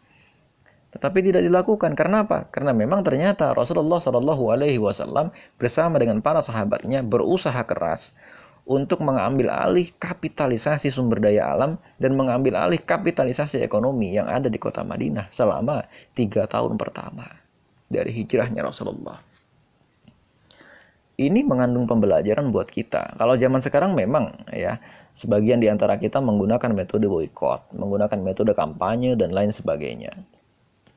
Tetapi 0.90 1.22
tidak 1.22 1.46
dilakukan 1.46 1.94
karena 1.94 2.26
apa? 2.26 2.50
Karena 2.50 2.74
memang 2.74 3.06
ternyata 3.06 3.54
Rasulullah 3.54 4.02
Shallallahu 4.02 4.50
Alaihi 4.50 4.82
Wasallam 4.82 5.30
bersama 5.54 6.02
dengan 6.02 6.18
para 6.18 6.42
sahabatnya 6.42 7.06
berusaha 7.06 7.62
keras 7.62 8.18
untuk 8.66 9.00
mengambil 9.06 9.54
alih 9.54 9.90
kapitalisasi 9.96 10.90
sumber 10.90 11.22
daya 11.22 11.54
alam 11.54 11.78
dan 12.02 12.18
mengambil 12.18 12.58
alih 12.58 12.82
kapitalisasi 12.82 13.62
ekonomi 13.62 14.18
yang 14.18 14.26
ada 14.26 14.50
di 14.50 14.58
kota 14.58 14.82
Madinah 14.82 15.30
selama 15.30 15.86
tiga 16.12 16.50
tahun 16.50 16.74
pertama 16.74 17.26
dari 17.86 18.10
hijrahnya 18.10 18.66
Rasulullah 18.66 19.29
ini 21.20 21.44
mengandung 21.44 21.84
pembelajaran 21.84 22.48
buat 22.48 22.72
kita. 22.72 23.20
Kalau 23.20 23.36
zaman 23.36 23.60
sekarang 23.60 23.92
memang 23.92 24.32
ya 24.48 24.80
sebagian 25.12 25.60
di 25.60 25.68
antara 25.68 26.00
kita 26.00 26.16
menggunakan 26.24 26.72
metode 26.72 27.04
boykot, 27.04 27.76
menggunakan 27.76 28.18
metode 28.24 28.56
kampanye 28.56 29.20
dan 29.20 29.36
lain 29.36 29.52
sebagainya. 29.52 30.16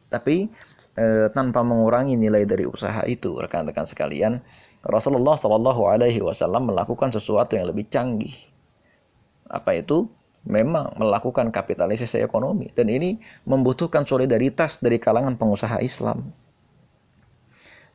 Tapi 0.07 0.47
eh, 0.95 1.27
tanpa 1.35 1.59
mengurangi 1.67 2.15
nilai 2.15 2.47
dari 2.47 2.63
usaha 2.63 3.03
itu, 3.03 3.35
rekan-rekan 3.35 3.83
sekalian, 3.83 4.39
Rasulullah 4.87 5.35
Shallallahu 5.35 5.91
Alaihi 5.91 6.23
Wasallam 6.23 6.71
melakukan 6.71 7.11
sesuatu 7.11 7.59
yang 7.59 7.67
lebih 7.67 7.91
canggih. 7.91 8.33
Apa 9.51 9.75
itu? 9.75 10.07
Memang 10.43 10.91
melakukan 10.99 11.55
kapitalisasi 11.55 12.19
ekonomi 12.19 12.67
dan 12.75 12.91
ini 12.91 13.15
membutuhkan 13.47 14.03
solidaritas 14.03 14.75
dari 14.83 14.99
kalangan 14.99 15.39
pengusaha 15.39 15.79
Islam 15.79 16.35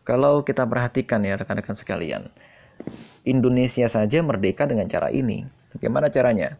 kalau 0.08 0.40
kita 0.40 0.64
perhatikan 0.64 1.20
ya 1.20 1.36
rekan-rekan 1.36 1.76
sekalian, 1.76 2.32
Indonesia 3.28 3.84
saja 3.92 4.24
merdeka 4.24 4.64
dengan 4.64 4.88
cara 4.88 5.12
ini. 5.12 5.44
Bagaimana 5.76 6.08
caranya? 6.08 6.56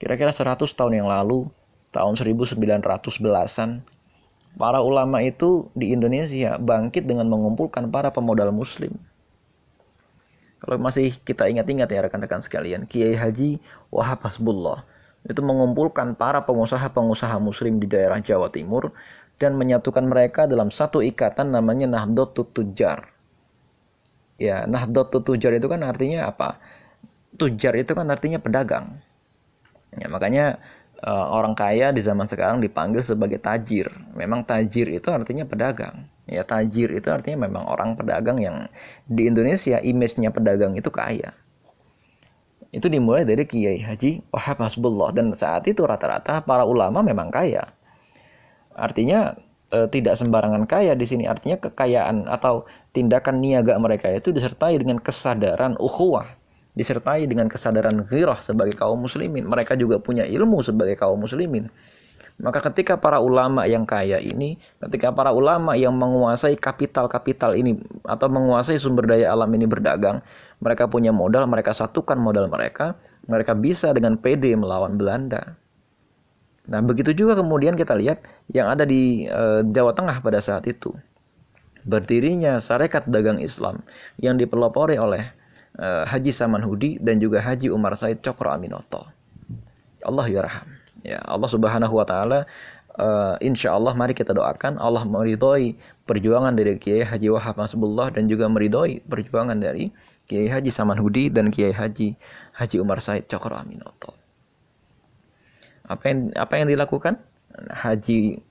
Kira-kira 0.00 0.32
100 0.32 0.64
tahun 0.72 1.04
yang 1.04 1.08
lalu, 1.12 1.44
tahun 1.92 2.16
1911-an, 2.16 3.84
para 4.56 4.80
ulama 4.80 5.20
itu 5.20 5.68
di 5.76 5.92
Indonesia 5.92 6.56
bangkit 6.56 7.04
dengan 7.04 7.28
mengumpulkan 7.28 7.92
para 7.92 8.08
pemodal 8.08 8.48
muslim. 8.48 8.96
Kalau 10.64 10.80
masih 10.80 11.12
kita 11.20 11.52
ingat-ingat 11.52 11.92
ya 11.92 12.00
rekan-rekan 12.00 12.40
sekalian, 12.40 12.88
Kiai 12.88 13.12
Haji 13.12 13.60
Wahab 13.92 14.24
Hasbullah 14.24 14.88
itu 15.26 15.42
mengumpulkan 15.44 16.14
para 16.14 16.40
pengusaha-pengusaha 16.46 17.36
muslim 17.42 17.76
di 17.82 17.90
daerah 17.90 18.22
Jawa 18.22 18.48
Timur 18.48 18.94
dan 19.36 19.56
menyatukan 19.56 20.04
mereka 20.08 20.48
dalam 20.48 20.72
satu 20.72 21.04
ikatan 21.04 21.52
namanya 21.52 21.84
Nahdlatul 21.84 22.48
Tujar. 22.52 23.12
Ya, 24.40 24.64
Nahdlatul 24.64 25.24
Tujar 25.24 25.52
itu 25.56 25.68
kan 25.68 25.84
artinya 25.84 26.28
apa? 26.28 26.60
Tujar 27.36 27.76
itu 27.76 27.92
kan 27.92 28.08
artinya 28.08 28.40
pedagang. 28.40 28.96
Ya, 29.92 30.08
makanya 30.08 30.60
uh, 31.04 31.26
orang 31.36 31.52
kaya 31.52 31.92
di 31.92 32.00
zaman 32.00 32.24
sekarang 32.24 32.64
dipanggil 32.64 33.04
sebagai 33.04 33.36
tajir. 33.36 33.92
Memang 34.16 34.44
tajir 34.44 34.88
itu 34.88 35.08
artinya 35.12 35.44
pedagang. 35.44 36.08
Ya, 36.24 36.40
tajir 36.42 36.88
itu 36.96 37.12
artinya 37.12 37.44
memang 37.44 37.68
orang 37.68 37.92
pedagang 37.92 38.40
yang 38.40 38.72
di 39.04 39.28
Indonesia 39.28 39.76
image-nya 39.84 40.32
pedagang 40.32 40.72
itu 40.80 40.88
kaya. 40.88 41.36
Itu 42.72 42.88
dimulai 42.88 43.24
dari 43.24 43.44
Kiai 43.44 43.80
Haji 43.84 44.32
Wahab 44.32 44.64
Hasbullah 44.64 45.12
dan 45.12 45.32
saat 45.32 45.64
itu 45.68 45.86
rata-rata 45.86 46.44
para 46.44 46.66
ulama 46.66 47.00
memang 47.00 47.32
kaya 47.32 47.75
Artinya 48.76 49.32
e, 49.72 49.88
tidak 49.88 50.20
sembarangan 50.20 50.68
kaya 50.68 50.92
di 50.92 51.08
sini. 51.08 51.24
Artinya 51.24 51.56
kekayaan 51.56 52.28
atau 52.28 52.68
tindakan 52.92 53.40
niaga 53.40 53.74
mereka 53.80 54.12
itu 54.12 54.30
disertai 54.30 54.76
dengan 54.76 55.00
kesadaran 55.00 55.80
ukhuwah. 55.80 56.28
Disertai 56.76 57.24
dengan 57.24 57.48
kesadaran 57.48 58.04
ghirah 58.04 58.44
sebagai 58.44 58.76
kaum 58.76 59.00
muslimin. 59.00 59.48
Mereka 59.48 59.80
juga 59.80 59.96
punya 59.96 60.28
ilmu 60.28 60.60
sebagai 60.60 60.92
kaum 61.00 61.16
muslimin. 61.24 61.72
Maka 62.36 62.60
ketika 62.68 63.00
para 63.00 63.16
ulama 63.16 63.64
yang 63.64 63.88
kaya 63.88 64.20
ini 64.20 64.60
ketika 64.76 65.08
para 65.08 65.32
ulama 65.32 65.72
yang 65.72 65.96
menguasai 65.96 66.60
kapital-kapital 66.60 67.56
ini 67.56 67.80
atau 68.04 68.28
menguasai 68.28 68.76
sumber 68.76 69.08
daya 69.08 69.32
alam 69.32 69.48
ini 69.56 69.64
berdagang 69.64 70.20
mereka 70.60 70.84
punya 70.84 71.16
modal 71.16 71.48
mereka 71.48 71.72
satukan 71.72 72.20
modal 72.20 72.52
mereka 72.52 72.92
mereka 73.24 73.56
bisa 73.56 73.96
dengan 73.96 74.20
PD 74.20 74.52
melawan 74.52 75.00
Belanda 75.00 75.56
Nah, 76.66 76.82
begitu 76.82 77.14
juga 77.14 77.38
kemudian 77.38 77.78
kita 77.78 77.94
lihat 77.94 78.26
yang 78.50 78.66
ada 78.66 78.82
di 78.82 79.30
e, 79.30 79.42
Jawa 79.70 79.94
Tengah 79.94 80.18
pada 80.18 80.42
saat 80.42 80.66
itu. 80.66 80.90
Berdirinya 81.86 82.58
Sarekat 82.58 83.06
Dagang 83.06 83.38
Islam 83.38 83.86
yang 84.18 84.34
dipelopori 84.34 84.98
oleh 84.98 85.22
e, 85.78 85.86
Haji 86.10 86.34
Saman 86.34 86.66
Hudi 86.66 86.98
dan 86.98 87.22
juga 87.22 87.38
Haji 87.38 87.70
Umar 87.70 87.94
Said 87.94 88.18
Cokro 88.18 88.50
Aminoto. 88.50 89.06
Allah 90.02 90.26
yarham. 90.26 90.66
Ya, 91.06 91.22
Allah 91.22 91.46
Subhanahu 91.46 91.94
wa 91.94 92.06
taala 92.06 92.50
uh, 92.98 93.36
insya 93.44 93.76
Allah 93.76 93.92
mari 93.92 94.16
kita 94.16 94.32
doakan 94.32 94.80
Allah 94.80 95.04
meridhoi 95.04 95.76
perjuangan 96.08 96.56
dari 96.56 96.80
Kiai 96.80 97.04
Haji 97.04 97.28
Wahab 97.32 97.60
Nasbullah 97.60 98.10
dan 98.12 98.26
juga 98.26 98.48
meridhoi 98.48 99.04
perjuangan 99.06 99.56
dari 99.56 99.92
Kiai 100.26 100.50
Haji 100.50 100.70
Saman 100.72 100.98
Hudi 100.98 101.30
dan 101.30 101.52
Kiai 101.52 101.70
Haji 101.70 102.16
Haji 102.58 102.76
Umar 102.82 102.98
Said 102.98 103.30
Cokro 103.30 103.54
Aminoto. 103.54 104.25
Apa 105.86 106.10
yang 106.10 106.18
apa 106.34 106.52
yang 106.58 106.66
dilakukan? 106.68 107.18
Haji 107.56 108.42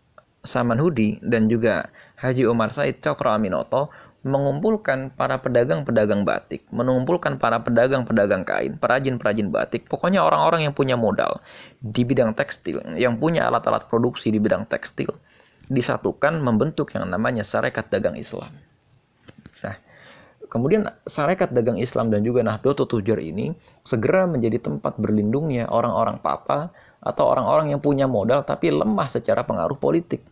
Saman 0.46 0.78
Hudi 0.78 1.20
dan 1.22 1.50
juga 1.50 1.90
Haji 2.22 2.46
Umar 2.50 2.72
Said 2.72 3.02
Cokro 3.02 3.34
Aminoto 3.34 3.90
mengumpulkan 4.26 5.14
para 5.14 5.38
pedagang-pedagang 5.38 6.26
batik, 6.26 6.66
mengumpulkan 6.74 7.38
para 7.38 7.62
pedagang-pedagang 7.62 8.42
kain, 8.42 8.74
perajin-perajin 8.82 9.54
batik, 9.54 9.86
pokoknya 9.86 10.26
orang-orang 10.26 10.66
yang 10.66 10.74
punya 10.74 10.98
modal 10.98 11.46
di 11.78 12.02
bidang 12.02 12.34
tekstil, 12.34 12.82
yang 12.98 13.22
punya 13.22 13.46
alat-alat 13.46 13.86
produksi 13.86 14.34
di 14.34 14.42
bidang 14.42 14.66
tekstil, 14.66 15.14
disatukan 15.70 16.42
membentuk 16.42 16.90
yang 16.98 17.06
namanya 17.06 17.46
Sarekat 17.46 17.94
Dagang 17.94 18.18
Islam. 18.18 18.50
Nah, 19.62 19.78
kemudian 20.50 20.90
Sarekat 21.06 21.54
Dagang 21.54 21.78
Islam 21.78 22.10
dan 22.10 22.26
juga 22.26 22.42
Nahdlatul 22.42 22.90
Tujar 22.90 23.22
ini 23.22 23.54
segera 23.86 24.26
menjadi 24.26 24.58
tempat 24.58 24.98
berlindungnya 24.98 25.70
orang-orang 25.70 26.18
papa 26.18 26.74
atau 27.06 27.30
orang-orang 27.30 27.70
yang 27.70 27.80
punya 27.80 28.10
modal 28.10 28.42
tapi 28.42 28.74
lemah 28.74 29.06
secara 29.06 29.46
pengaruh 29.46 29.78
politik. 29.78 30.26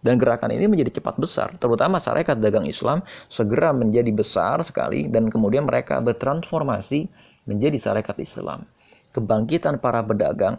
Dan 0.00 0.16
gerakan 0.16 0.56
ini 0.56 0.64
menjadi 0.64 1.00
cepat 1.00 1.20
besar, 1.20 1.60
terutama 1.60 2.00
syarikat 2.00 2.40
dagang 2.40 2.64
Islam 2.64 3.04
segera 3.28 3.72
menjadi 3.76 4.08
besar 4.12 4.64
sekali 4.64 5.08
dan 5.12 5.28
kemudian 5.28 5.68
mereka 5.68 6.00
bertransformasi 6.00 7.04
menjadi 7.44 7.76
syarikat 7.76 8.16
Islam. 8.16 8.64
Kebangkitan 9.12 9.76
para 9.76 10.00
pedagang 10.00 10.56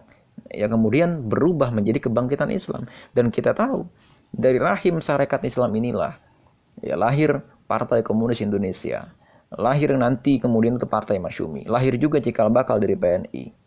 ya 0.53 0.69
kemudian 0.69 1.25
berubah 1.25 1.73
menjadi 1.73 2.05
kebangkitan 2.05 2.53
Islam 2.53 2.85
dan 3.17 3.33
kita 3.33 3.57
tahu 3.57 3.87
dari 4.29 4.61
rahim 4.61 5.01
syarikat 5.01 5.41
Islam 5.41 5.73
inilah 5.73 6.13
ya 6.83 6.93
lahir 6.93 7.41
Partai 7.65 8.05
Komunis 8.05 8.45
Indonesia. 8.45 9.09
Lahir 9.51 9.91
nanti 9.97 10.37
kemudian 10.37 10.77
itu 10.77 10.87
Partai 10.87 11.17
Masyumi. 11.17 11.65
Lahir 11.65 11.97
juga 11.97 12.21
cikal 12.21 12.53
bakal 12.53 12.79
dari 12.79 12.95
PNI 12.95 13.60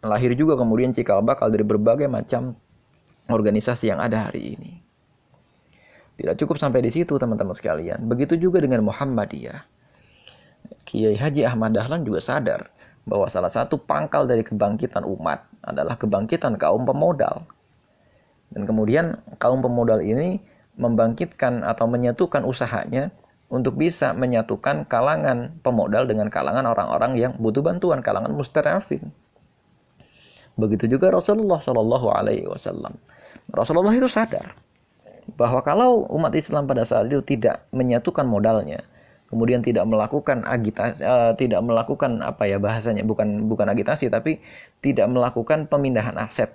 lahir 0.00 0.32
juga 0.32 0.56
kemudian 0.56 0.96
cikal 0.96 1.20
bakal 1.20 1.52
dari 1.52 1.64
berbagai 1.64 2.08
macam 2.08 2.56
organisasi 3.28 3.92
yang 3.92 4.00
ada 4.00 4.28
hari 4.28 4.56
ini. 4.56 4.72
Tidak 6.20 6.36
cukup 6.36 6.60
sampai 6.60 6.84
di 6.84 6.92
situ 6.92 7.16
teman-teman 7.16 7.56
sekalian. 7.56 8.04
Begitu 8.04 8.36
juga 8.36 8.60
dengan 8.60 8.84
Muhammadiyah. 8.84 9.64
Kiai 10.84 11.16
Haji 11.16 11.48
Ahmad 11.48 11.72
Dahlan 11.72 12.04
juga 12.04 12.20
sadar 12.20 12.68
bahwa 13.08 13.24
salah 13.32 13.48
satu 13.48 13.80
pangkal 13.80 14.28
dari 14.28 14.44
kebangkitan 14.44 15.06
umat 15.08 15.48
adalah 15.64 15.96
kebangkitan 15.96 16.60
kaum 16.60 16.84
pemodal. 16.84 17.48
Dan 18.52 18.68
kemudian 18.68 19.16
kaum 19.40 19.64
pemodal 19.64 20.04
ini 20.04 20.42
membangkitkan 20.76 21.64
atau 21.64 21.88
menyatukan 21.88 22.44
usahanya 22.44 23.14
untuk 23.50 23.80
bisa 23.80 24.12
menyatukan 24.12 24.86
kalangan 24.86 25.56
pemodal 25.64 26.04
dengan 26.04 26.28
kalangan 26.28 26.68
orang-orang 26.68 27.16
yang 27.16 27.32
butuh 27.40 27.64
bantuan, 27.64 28.04
kalangan 28.04 28.30
mustarafin. 28.30 29.10
Begitu 30.60 30.84
juga 30.92 31.08
Rasulullah 31.08 31.56
Shallallahu 31.56 32.06
Alaihi 32.12 32.44
Wasallam. 32.44 32.92
Rasulullah 33.50 33.96
itu 33.96 34.06
sadar 34.06 34.54
bahwa 35.34 35.64
kalau 35.64 36.04
umat 36.12 36.36
Islam 36.36 36.68
pada 36.68 36.84
saat 36.84 37.08
itu 37.08 37.24
tidak 37.24 37.64
menyatukan 37.72 38.28
modalnya, 38.28 38.84
kemudian 39.32 39.64
tidak 39.64 39.88
melakukan 39.88 40.44
agitasi, 40.44 41.00
uh, 41.02 41.32
tidak 41.34 41.64
melakukan 41.64 42.20
apa 42.20 42.44
ya 42.44 42.60
bahasanya, 42.60 43.02
bukan 43.06 43.48
bukan 43.48 43.66
agitasi, 43.72 44.12
tapi 44.12 44.38
tidak 44.84 45.08
melakukan 45.08 45.64
pemindahan 45.70 46.14
aset 46.20 46.52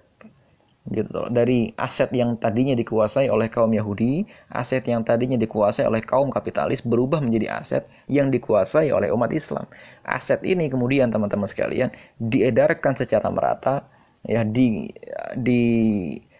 gitu 0.85 1.25
dari 1.33 1.73
aset 1.81 2.13
yang 2.13 2.37
tadinya 2.37 2.77
dikuasai 2.77 3.25
oleh 3.25 3.49
kaum 3.49 3.73
Yahudi, 3.73 4.21
aset 4.53 4.85
yang 4.85 5.01
tadinya 5.01 5.33
dikuasai 5.33 5.81
oleh 5.81 6.05
kaum 6.05 6.29
kapitalis 6.29 6.85
berubah 6.85 7.25
menjadi 7.25 7.57
aset 7.57 7.83
yang 8.05 8.29
dikuasai 8.29 8.93
oleh 8.93 9.09
umat 9.09 9.33
Islam. 9.33 9.65
Aset 10.05 10.45
ini 10.45 10.69
kemudian 10.69 11.09
teman-teman 11.09 11.49
sekalian 11.49 11.89
diedarkan 12.21 12.93
secara 12.93 13.33
merata 13.33 13.89
ya 14.25 14.41
di 14.43 14.89
di 15.37 15.61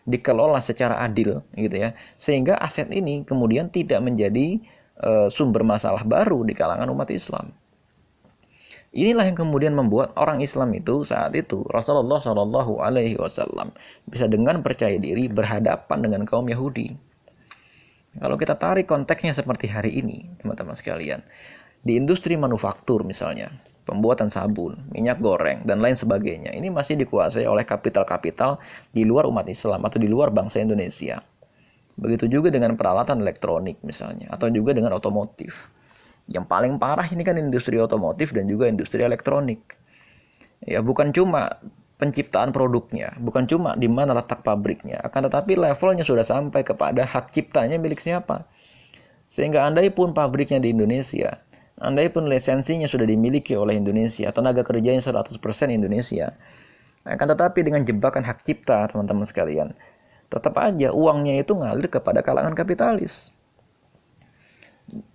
dikelola 0.06 0.62
secara 0.62 1.02
adil 1.02 1.42
gitu 1.58 1.76
ya. 1.76 1.98
Sehingga 2.18 2.58
aset 2.62 2.90
ini 2.94 3.26
kemudian 3.26 3.74
tidak 3.74 4.02
menjadi 4.06 4.62
uh, 5.02 5.28
sumber 5.34 5.66
masalah 5.66 6.06
baru 6.06 6.46
di 6.46 6.54
kalangan 6.54 6.90
umat 6.94 7.10
Islam. 7.10 7.54
Inilah 8.96 9.28
yang 9.28 9.36
kemudian 9.36 9.76
membuat 9.76 10.16
orang 10.16 10.40
Islam 10.40 10.72
itu 10.72 11.04
saat 11.04 11.36
itu 11.36 11.68
Rasulullah 11.68 12.16
Shallallahu 12.24 12.80
Alaihi 12.80 13.20
Wasallam 13.20 13.76
bisa 14.08 14.24
dengan 14.32 14.64
percaya 14.64 14.96
diri 14.96 15.28
berhadapan 15.28 16.00
dengan 16.00 16.24
kaum 16.24 16.48
Yahudi. 16.48 16.96
Kalau 18.16 18.40
kita 18.40 18.56
tarik 18.56 18.88
konteksnya 18.88 19.36
seperti 19.36 19.68
hari 19.68 20.00
ini, 20.00 20.24
teman-teman 20.40 20.72
sekalian, 20.72 21.20
di 21.84 22.00
industri 22.00 22.40
manufaktur 22.40 23.04
misalnya, 23.04 23.52
pembuatan 23.86 24.34
sabun, 24.34 24.82
minyak 24.90 25.22
goreng, 25.22 25.62
dan 25.62 25.80
lain 25.80 25.94
sebagainya, 25.94 26.52
ini 26.58 26.74
masih 26.74 26.98
dikuasai 26.98 27.46
oleh 27.46 27.64
kapital-kapital 27.64 28.58
di 28.90 29.06
luar 29.06 29.30
umat 29.30 29.46
Islam 29.46 29.86
atau 29.86 30.02
di 30.02 30.10
luar 30.10 30.34
bangsa 30.34 30.60
Indonesia. 30.60 31.22
Begitu 31.96 32.28
juga 32.28 32.52
dengan 32.52 32.76
peralatan 32.76 33.22
elektronik 33.22 33.80
misalnya, 33.86 34.34
atau 34.34 34.50
juga 34.50 34.74
dengan 34.74 34.98
otomotif. 34.98 35.70
Yang 36.26 36.46
paling 36.50 36.82
parah 36.82 37.06
ini 37.06 37.22
kan 37.22 37.38
industri 37.38 37.78
otomotif 37.78 38.34
dan 38.34 38.50
juga 38.50 38.66
industri 38.66 39.06
elektronik. 39.06 39.62
Ya, 40.66 40.82
bukan 40.82 41.14
cuma 41.14 41.62
penciptaan 41.96 42.52
produknya, 42.52 43.16
bukan 43.22 43.48
cuma 43.48 43.78
di 43.80 43.88
mana 43.88 44.12
letak 44.18 44.44
pabriknya, 44.44 45.00
akan 45.06 45.32
tetapi 45.32 45.56
levelnya 45.56 46.04
sudah 46.04 46.26
sampai 46.26 46.66
kepada 46.66 47.08
hak 47.08 47.32
ciptanya 47.32 47.80
milik 47.80 48.02
siapa. 48.02 48.50
Sehingga 49.32 49.64
andai 49.64 49.94
pun 49.94 50.12
pabriknya 50.12 50.60
di 50.60 50.76
Indonesia, 50.76 51.40
andai 51.80 52.08
pun 52.08 52.28
lisensinya 52.28 52.88
sudah 52.88 53.04
dimiliki 53.08 53.56
oleh 53.56 53.76
Indonesia, 53.76 54.32
tenaga 54.32 54.64
kerjanya 54.64 55.04
100% 55.04 55.36
Indonesia, 55.72 56.36
akan 57.06 57.28
tetapi 57.36 57.60
dengan 57.62 57.86
jebakan 57.86 58.26
hak 58.26 58.42
cipta, 58.42 58.90
teman-teman 58.90 59.28
sekalian, 59.28 59.76
tetap 60.32 60.58
aja 60.58 60.90
uangnya 60.90 61.44
itu 61.44 61.54
ngalir 61.54 61.88
kepada 61.92 62.26
kalangan 62.26 62.58
kapitalis. 62.58 63.30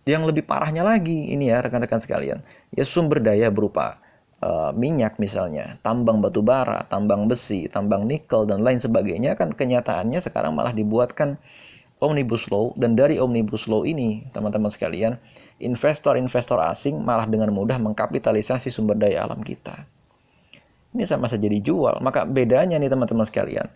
Yang 0.02 0.35
lebih 0.35 0.45
parahnya 0.47 0.83
lagi 0.83 1.31
ini 1.31 1.47
ya 1.47 1.62
rekan-rekan 1.62 2.02
sekalian 2.02 2.43
ya 2.75 2.83
sumber 2.83 3.23
daya 3.23 3.55
berupa 3.55 4.02
uh, 4.43 4.75
minyak 4.75 5.23
misalnya 5.23 5.79
tambang 5.87 6.19
batu 6.19 6.43
bara 6.43 6.90
tambang 6.90 7.31
besi 7.31 7.71
tambang 7.71 8.07
nikel 8.11 8.50
dan 8.50 8.67
lain 8.67 8.83
sebagainya 8.83 9.38
kan 9.38 9.55
kenyataannya 9.55 10.19
sekarang 10.19 10.59
malah 10.59 10.75
dibuatkan 10.75 11.38
omnibus 12.02 12.50
law 12.50 12.75
dan 12.75 12.99
dari 12.99 13.23
omnibus 13.23 13.71
law 13.71 13.87
ini 13.87 14.26
teman-teman 14.35 14.73
sekalian 14.73 15.21
investor-investor 15.61 16.59
asing 16.64 16.99
malah 16.99 17.29
dengan 17.29 17.52
mudah 17.52 17.76
mengkapitalisasi 17.76 18.73
sumber 18.73 18.97
daya 18.97 19.29
alam 19.29 19.45
kita. 19.45 19.85
Ini 20.90 21.07
sama 21.07 21.31
saja 21.31 21.47
dijual. 21.47 22.02
Maka 22.02 22.26
bedanya 22.26 22.81
nih 22.81 22.90
teman-teman 22.90 23.23
sekalian. 23.23 23.69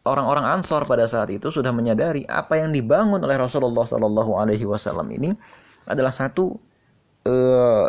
Orang-orang 0.00 0.48
Ansor 0.48 0.88
pada 0.88 1.04
saat 1.04 1.28
itu 1.28 1.52
sudah 1.52 1.74
menyadari 1.76 2.24
apa 2.24 2.56
yang 2.56 2.72
dibangun 2.72 3.20
oleh 3.20 3.36
Rasulullah 3.36 3.84
Shallallahu 3.84 4.32
Alaihi 4.40 4.64
Wasallam 4.64 5.12
ini 5.12 5.36
adalah 5.84 6.08
satu 6.08 6.56
eh, 7.28 7.86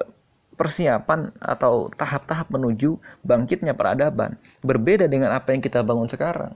persiapan 0.60 1.32
atau 1.40 1.88
tahap-tahap 1.96 2.52
menuju 2.52 3.00
bangkitnya 3.24 3.72
peradaban, 3.74 4.36
berbeda 4.60 5.08
dengan 5.08 5.32
apa 5.32 5.56
yang 5.56 5.64
kita 5.64 5.80
bangun 5.88 6.12
sekarang. 6.12 6.52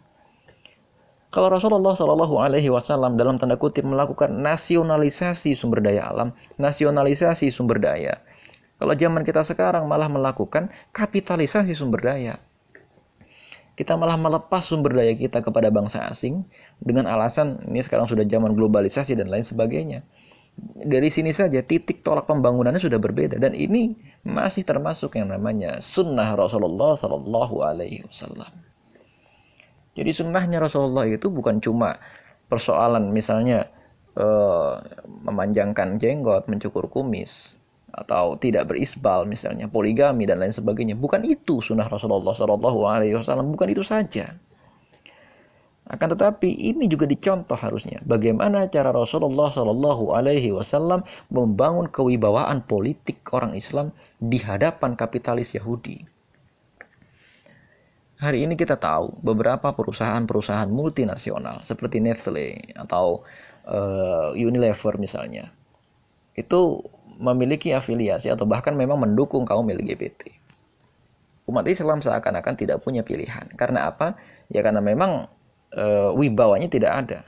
Kalau 1.34 1.51
Rasulullah 1.51 1.94
Shallallahu 1.94 2.36
Alaihi 2.39 2.70
Wasallam 2.72 3.20
dalam 3.20 3.36
tanda 3.36 3.60
kutip 3.60 3.84
melakukan 3.84 4.32
nasionalisasi 4.32 5.51
sumber 5.58 5.84
daya 5.84 6.08
alam, 6.08 6.32
nasionalisasi 6.58 7.51
sumber 7.51 7.82
daya. 7.82 8.24
Kalau 8.75 8.94
zaman 8.96 9.24
kita 9.24 9.44
sekarang 9.44 9.88
malah 9.88 10.08
melakukan 10.12 10.72
kapitalisasi 10.91 11.75
sumber 11.75 12.01
daya 12.03 12.39
kita 13.75 14.00
malah 14.00 14.15
melepas 14.15 14.63
sumber 14.63 14.96
daya 14.96 15.12
kita 15.13 15.44
kepada 15.44 15.67
bangsa 15.67 16.08
asing 16.08 16.48
dengan 16.79 17.12
alasan 17.12 17.60
ini 17.67 17.84
sekarang 17.84 18.08
sudah 18.08 18.24
zaman 18.24 18.55
globalisasi 18.55 19.20
dan 19.20 19.27
lain 19.27 19.44
sebagainya. 19.44 20.08
Dari 20.79 21.12
sini 21.12 21.36
saja 21.36 21.60
titik 21.60 22.00
tolak 22.00 22.32
pembangunannya 22.32 22.79
sudah 22.79 22.96
berbeda 22.96 23.36
dan 23.36 23.51
ini 23.51 24.00
masih 24.24 24.63
termasuk 24.63 25.20
yang 25.20 25.27
namanya 25.27 25.84
sunnah 25.84 26.32
Rasulullah 26.39 26.96
Shallallahu 26.96 27.55
Alaihi 27.60 28.08
Wasallam. 28.08 28.75
Jadi 29.95 30.11
sunnahnya 30.11 30.59
Rasulullah 30.59 31.07
itu 31.07 31.31
bukan 31.31 31.63
cuma 31.63 31.95
persoalan 32.51 33.15
misalnya 33.15 33.71
uh, 34.19 34.84
memanjangkan 35.23 35.95
jenggot, 35.95 36.51
mencukur 36.51 36.91
kumis, 36.91 37.55
atau 37.95 38.36
tidak 38.36 38.67
berisbal 38.67 39.23
misalnya 39.23 39.71
poligami 39.71 40.27
dan 40.27 40.43
lain 40.43 40.51
sebagainya. 40.51 40.99
Bukan 40.99 41.23
itu 41.23 41.63
sunnah 41.63 41.88
Rasulullah 41.88 42.36
Shallallahu 42.36 42.79
Alaihi 42.84 43.15
Wasallam 43.15 43.55
bukan 43.55 43.71
itu 43.71 43.88
saja. 43.88 44.36
Akan 45.86 46.10
tetapi 46.12 46.49
ini 46.49 46.89
juga 46.89 47.05
dicontoh 47.05 47.55
harusnya. 47.55 48.01
Bagaimana 48.03 48.65
cara 48.67 48.89
Rasulullah 48.89 49.53
Shallallahu 49.53 50.12
Alaihi 50.12 50.51
Wasallam 50.51 51.05
membangun 51.31 51.88
kewibawaan 51.88 52.65
politik 52.65 53.21
orang 53.31 53.55
Islam 53.55 53.93
di 54.17 54.41
hadapan 54.41 54.97
kapitalis 54.97 55.53
Yahudi. 55.55 56.14
Hari 58.15 58.47
ini 58.47 58.56
kita 58.56 58.80
tahu 58.80 59.19
beberapa 59.19 59.75
perusahaan-perusahaan 59.75 60.71
multinasional 60.71 61.67
seperti 61.67 61.99
Nestle 61.99 62.71
atau 62.80 63.28
uh, 63.67 64.32
Unilever 64.32 64.95
misalnya 64.95 65.51
itu 66.36 66.80
memiliki 67.15 67.71
afiliasi 67.71 68.28
atau 68.28 68.43
bahkan 68.43 68.75
memang 68.75 68.99
mendukung 68.99 69.47
kaum 69.47 69.67
LGBT. 69.71 70.36
Umat 71.47 71.63
Islam 71.71 72.04
seakan-akan 72.04 72.56
tidak 72.60 72.84
punya 72.84 73.08
pilihan. 73.08 73.47
Karena 73.56 73.88
apa? 73.88 74.19
Ya 74.51 74.60
karena 74.60 74.84
memang 74.84 75.32
e, 75.71 75.86
wibawanya 76.12 76.67
tidak 76.67 76.91
ada. 76.91 77.19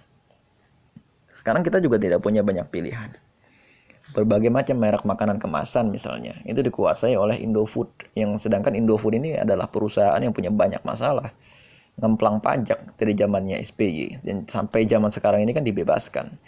Sekarang 1.31 1.63
kita 1.63 1.79
juga 1.79 2.01
tidak 2.01 2.19
punya 2.19 2.43
banyak 2.43 2.67
pilihan. 2.67 3.15
Berbagai 4.15 4.47
macam 4.47 4.79
merek 4.79 5.03
makanan 5.03 5.37
kemasan 5.41 5.91
misalnya, 5.91 6.39
itu 6.47 6.63
dikuasai 6.63 7.19
oleh 7.19 7.43
Indofood. 7.43 7.91
Yang 8.15 8.47
sedangkan 8.47 8.77
Indofood 8.77 9.19
ini 9.19 9.35
adalah 9.35 9.67
perusahaan 9.67 10.17
yang 10.19 10.31
punya 10.31 10.47
banyak 10.47 10.79
masalah. 10.87 11.35
Ngemplang 11.99 12.39
pajak 12.39 12.95
dari 12.95 13.13
zamannya 13.17 13.59
SBY. 13.59 14.23
Dan 14.23 14.47
sampai 14.47 14.87
zaman 14.87 15.11
sekarang 15.11 15.43
ini 15.43 15.51
kan 15.51 15.67
dibebaskan 15.67 16.39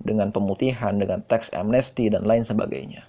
dengan 0.00 0.34
pemutihan, 0.34 0.96
dengan 0.98 1.22
teks 1.22 1.54
amnesti 1.54 2.10
dan 2.10 2.26
lain 2.26 2.42
sebagainya. 2.42 3.06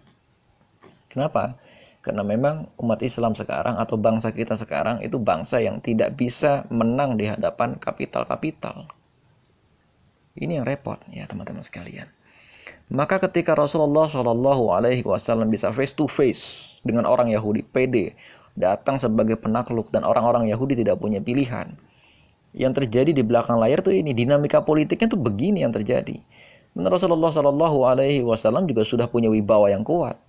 Kenapa? 1.09 1.57
Karena 2.05 2.21
memang 2.21 2.69
umat 2.77 3.01
Islam 3.01 3.33
sekarang 3.33 3.81
atau 3.81 3.97
bangsa 3.97 4.29
kita 4.29 4.53
sekarang 4.53 5.01
itu 5.01 5.17
bangsa 5.17 5.57
yang 5.57 5.81
tidak 5.81 6.13
bisa 6.13 6.69
menang 6.69 7.17
di 7.17 7.25
hadapan 7.25 7.81
kapital-kapital. 7.81 8.85
Ini 10.37 10.61
yang 10.61 10.65
repot 10.67 11.01
ya 11.09 11.25
teman-teman 11.25 11.65
sekalian. 11.65 12.14
Maka 12.85 13.17
ketika 13.17 13.57
Rasulullah 13.57 14.05
Shallallahu 14.05 14.69
Alaihi 14.69 15.01
Wasallam 15.01 15.49
bisa 15.49 15.73
face 15.73 15.97
to 15.97 16.05
face 16.05 16.77
dengan 16.85 17.09
orang 17.09 17.33
Yahudi 17.33 17.65
PD 17.65 18.13
datang 18.53 19.01
sebagai 19.01 19.35
penakluk 19.35 19.89
dan 19.89 20.05
orang-orang 20.05 20.45
Yahudi 20.47 20.77
tidak 20.77 21.01
punya 21.01 21.17
pilihan. 21.17 21.73
Yang 22.55 22.85
terjadi 22.85 23.11
di 23.11 23.23
belakang 23.25 23.59
layar 23.59 23.83
tuh 23.83 23.91
ini 23.91 24.15
dinamika 24.15 24.63
politiknya 24.63 25.11
tuh 25.11 25.19
begini 25.19 25.65
yang 25.65 25.73
terjadi. 25.73 26.21
Dan 26.75 26.85
Rasulullah 26.87 27.33
Shallallahu 27.33 27.77
Alaihi 27.83 28.21
Wasallam 28.23 28.69
juga 28.69 28.85
sudah 28.85 29.09
punya 29.09 29.33
wibawa 29.33 29.73
yang 29.73 29.83
kuat. 29.83 30.21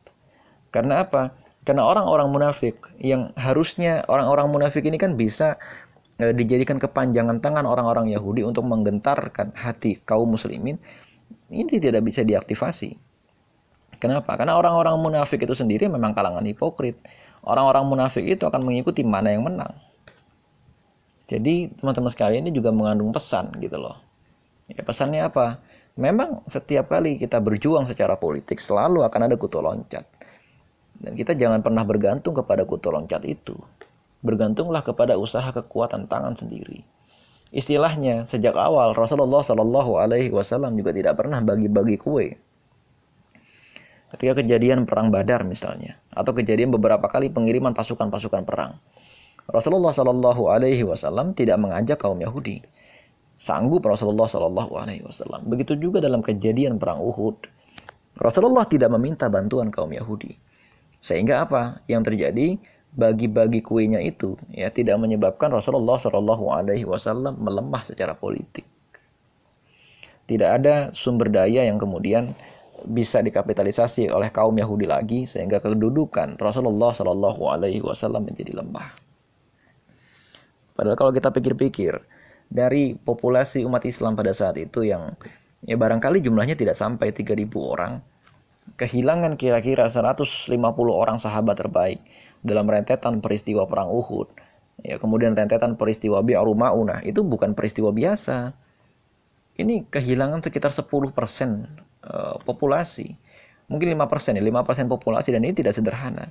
Karena 0.73 1.05
apa? 1.07 1.37
Karena 1.67 1.83
orang-orang 1.83 2.31
munafik 2.31 2.79
yang 3.03 3.35
harusnya 3.35 4.07
orang-orang 4.07 4.47
munafik 4.49 4.87
ini 4.87 5.03
kan 5.03 5.19
bisa 5.19 5.59
e, 6.15 6.31
dijadikan 6.31 6.79
kepanjangan 6.79 7.43
tangan 7.43 7.67
orang-orang 7.67 8.15
Yahudi 8.15 8.47
untuk 8.47 8.63
menggentarkan 8.71 9.51
hati 9.59 9.99
kaum 10.07 10.39
muslimin, 10.39 10.79
ini 11.51 11.79
tidak 11.79 12.03
bisa 12.03 12.27
diaktifasi. 12.27 12.97
Kenapa? 13.97 14.37
Karena 14.37 14.59
orang-orang 14.61 15.01
munafik 15.01 15.47
itu 15.47 15.57
sendiri 15.57 15.89
memang 15.89 16.13
kalangan 16.13 16.45
hipokrit. 16.45 17.01
Orang-orang 17.47 17.87
munafik 17.87 18.27
itu 18.27 18.45
akan 18.45 18.67
mengikuti 18.67 19.07
mana 19.07 19.33
yang 19.33 19.47
menang. 19.47 19.73
Jadi 21.27 21.73
teman-teman 21.81 22.11
sekalian 22.13 22.47
ini 22.47 22.53
juga 22.55 22.71
mengandung 22.71 23.11
pesan 23.11 23.57
gitu 23.59 23.79
loh. 23.81 23.97
Ya 24.71 24.83
pesannya 24.83 25.27
apa? 25.27 25.63
memang 25.97 26.45
setiap 26.45 26.93
kali 26.93 27.17
kita 27.17 27.41
berjuang 27.41 27.89
secara 27.89 28.21
politik 28.21 28.61
selalu 28.61 29.03
akan 29.03 29.21
ada 29.27 29.37
kutu 29.41 29.65
loncat. 29.65 30.05
Dan 30.97 31.13
kita 31.13 31.37
jangan 31.37 31.61
pernah 31.61 31.85
bergantung 31.85 32.33
kepada 32.37 32.65
kutu 32.65 32.93
loncat 32.93 33.25
itu. 33.25 33.57
Bergantunglah 34.21 34.81
kepada 34.81 35.17
usaha 35.17 35.45
kekuatan 35.53 36.09
tangan 36.09 36.37
sendiri. 36.37 36.85
Istilahnya 37.57 38.29
sejak 38.29 38.53
awal 38.53 38.93
Rasulullah 38.93 39.41
Shallallahu 39.41 39.97
Alaihi 39.97 40.29
Wasallam 40.29 40.77
juga 40.77 40.93
tidak 40.93 41.17
pernah 41.17 41.41
bagi-bagi 41.41 41.97
kue. 41.97 42.37
Ketika 44.13 44.45
kejadian 44.45 44.85
perang 44.85 45.09
Badar 45.09 45.43
misalnya, 45.49 45.97
atau 46.13 46.37
kejadian 46.37 46.69
beberapa 46.69 47.09
kali 47.09 47.33
pengiriman 47.33 47.73
pasukan-pasukan 47.73 48.45
perang, 48.45 48.77
Rasulullah 49.49 49.97
Shallallahu 49.97 50.53
Alaihi 50.53 50.85
Wasallam 50.85 51.33
tidak 51.33 51.57
mengajak 51.57 51.97
kaum 51.97 52.21
Yahudi 52.21 52.61
sanggup 53.37 53.85
Rasulullah 53.85 54.27
Shallallahu 54.27 54.73
Alaihi 54.77 55.05
Wasallam. 55.05 55.45
Begitu 55.49 55.77
juga 55.77 56.01
dalam 56.01 56.25
kejadian 56.25 56.81
perang 56.81 57.05
Uhud, 57.05 57.37
Rasulullah 58.17 58.65
tidak 58.65 58.89
meminta 58.97 59.29
bantuan 59.29 59.69
kaum 59.69 59.93
Yahudi. 59.93 60.37
Sehingga 61.05 61.45
apa 61.45 61.85
yang 61.87 62.01
terjadi? 62.01 62.57
Bagi-bagi 62.97 63.61
kuenya 63.61 64.01
itu 64.01 64.41
ya 64.49 64.73
tidak 64.73 64.97
menyebabkan 64.97 65.53
Rasulullah 65.53 66.01
Shallallahu 66.01 66.49
Alaihi 66.49 66.89
Wasallam 66.89 67.37
melemah 67.37 67.85
secara 67.85 68.17
politik. 68.17 68.65
Tidak 70.27 70.49
ada 70.49 70.91
sumber 70.97 71.29
daya 71.29 71.63
yang 71.69 71.77
kemudian 71.77 72.33
bisa 72.89 73.21
dikapitalisasi 73.21 74.09
oleh 74.09 74.33
kaum 74.33 74.57
Yahudi 74.57 74.89
lagi 74.89 75.21
sehingga 75.29 75.61
kedudukan 75.61 76.41
Rasulullah 76.41 76.97
Shallallahu 76.97 77.43
Alaihi 77.53 77.85
Wasallam 77.85 78.33
menjadi 78.33 78.57
lemah. 78.65 78.97
Padahal 80.77 80.97
kalau 80.97 81.13
kita 81.13 81.33
pikir-pikir 81.33 82.01
dari 82.49 82.95
populasi 82.95 83.65
umat 83.65 83.85
Islam 83.89 84.13
pada 84.13 84.37
saat 84.37 84.61
itu 84.61 84.85
yang 84.85 85.17
ya 85.65 85.75
barangkali 85.75 86.21
jumlahnya 86.21 86.55
tidak 86.55 86.77
sampai 86.77 87.11
3000 87.11 87.49
orang, 87.57 87.99
kehilangan 88.75 89.39
kira-kira 89.39 89.87
150 89.87 90.51
orang 90.91 91.23
sahabat 91.23 91.55
terbaik 91.55 92.03
dalam 92.43 92.67
rentetan 92.67 93.23
peristiwa 93.23 93.65
perang 93.71 93.95
Uhud, 93.95 94.27
ya 94.83 94.99
kemudian 94.99 95.39
rentetan 95.39 95.79
peristiwa 95.79 96.21
Bi'ru 96.27 96.59
Ma'unah, 96.59 97.07
itu 97.07 97.23
bukan 97.23 97.55
peristiwa 97.55 97.95
biasa. 97.95 98.53
Ini 99.57 99.89
kehilangan 99.89 100.45
sekitar 100.45 100.75
10% 100.75 100.85
uh, 100.85 102.37
populasi. 102.45 103.17
Mungkin 103.73 103.97
5% 103.97 104.37
ya, 104.37 104.43
5% 104.43 104.93
populasi 104.93 105.33
dan 105.33 105.43
ini 105.43 105.57
tidak 105.57 105.73
sederhana. 105.73 106.29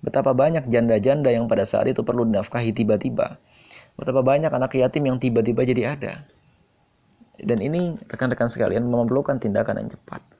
Betapa 0.00 0.32
banyak 0.32 0.70
janda-janda 0.70 1.28
yang 1.28 1.44
pada 1.50 1.66
saat 1.68 1.90
itu 1.90 2.00
perlu 2.06 2.24
dinafkahi 2.24 2.72
tiba-tiba. 2.72 3.36
Betapa 3.98 4.24
banyak 4.24 4.48
anak 4.48 4.72
yatim 4.78 5.12
yang 5.12 5.18
tiba-tiba 5.20 5.60
jadi 5.66 5.82
ada. 5.98 6.24
Dan 7.36 7.60
ini 7.60 8.00
rekan-rekan 8.08 8.48
sekalian 8.48 8.86
memerlukan 8.86 9.36
tindakan 9.36 9.84
yang 9.84 9.90
cepat. 9.92 10.39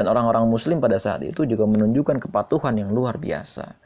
Dan 0.00 0.08
orang-orang 0.08 0.48
muslim 0.48 0.80
pada 0.80 0.96
saat 0.96 1.20
itu 1.20 1.44
juga 1.44 1.68
menunjukkan 1.68 2.24
kepatuhan 2.24 2.72
yang 2.72 2.88
luar 2.88 3.20
biasa. 3.20 3.76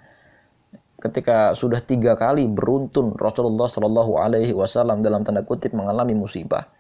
Ketika 1.03 1.59
sudah 1.59 1.83
tiga 1.83 2.15
kali 2.15 2.47
beruntun 2.47 3.19
Rasulullah 3.19 3.67
Shallallahu 3.67 4.23
Alaihi 4.23 4.55
Wasallam 4.55 5.03
dalam 5.03 5.27
tanda 5.27 5.43
kutip 5.43 5.75
mengalami 5.75 6.15
musibah, 6.15 6.71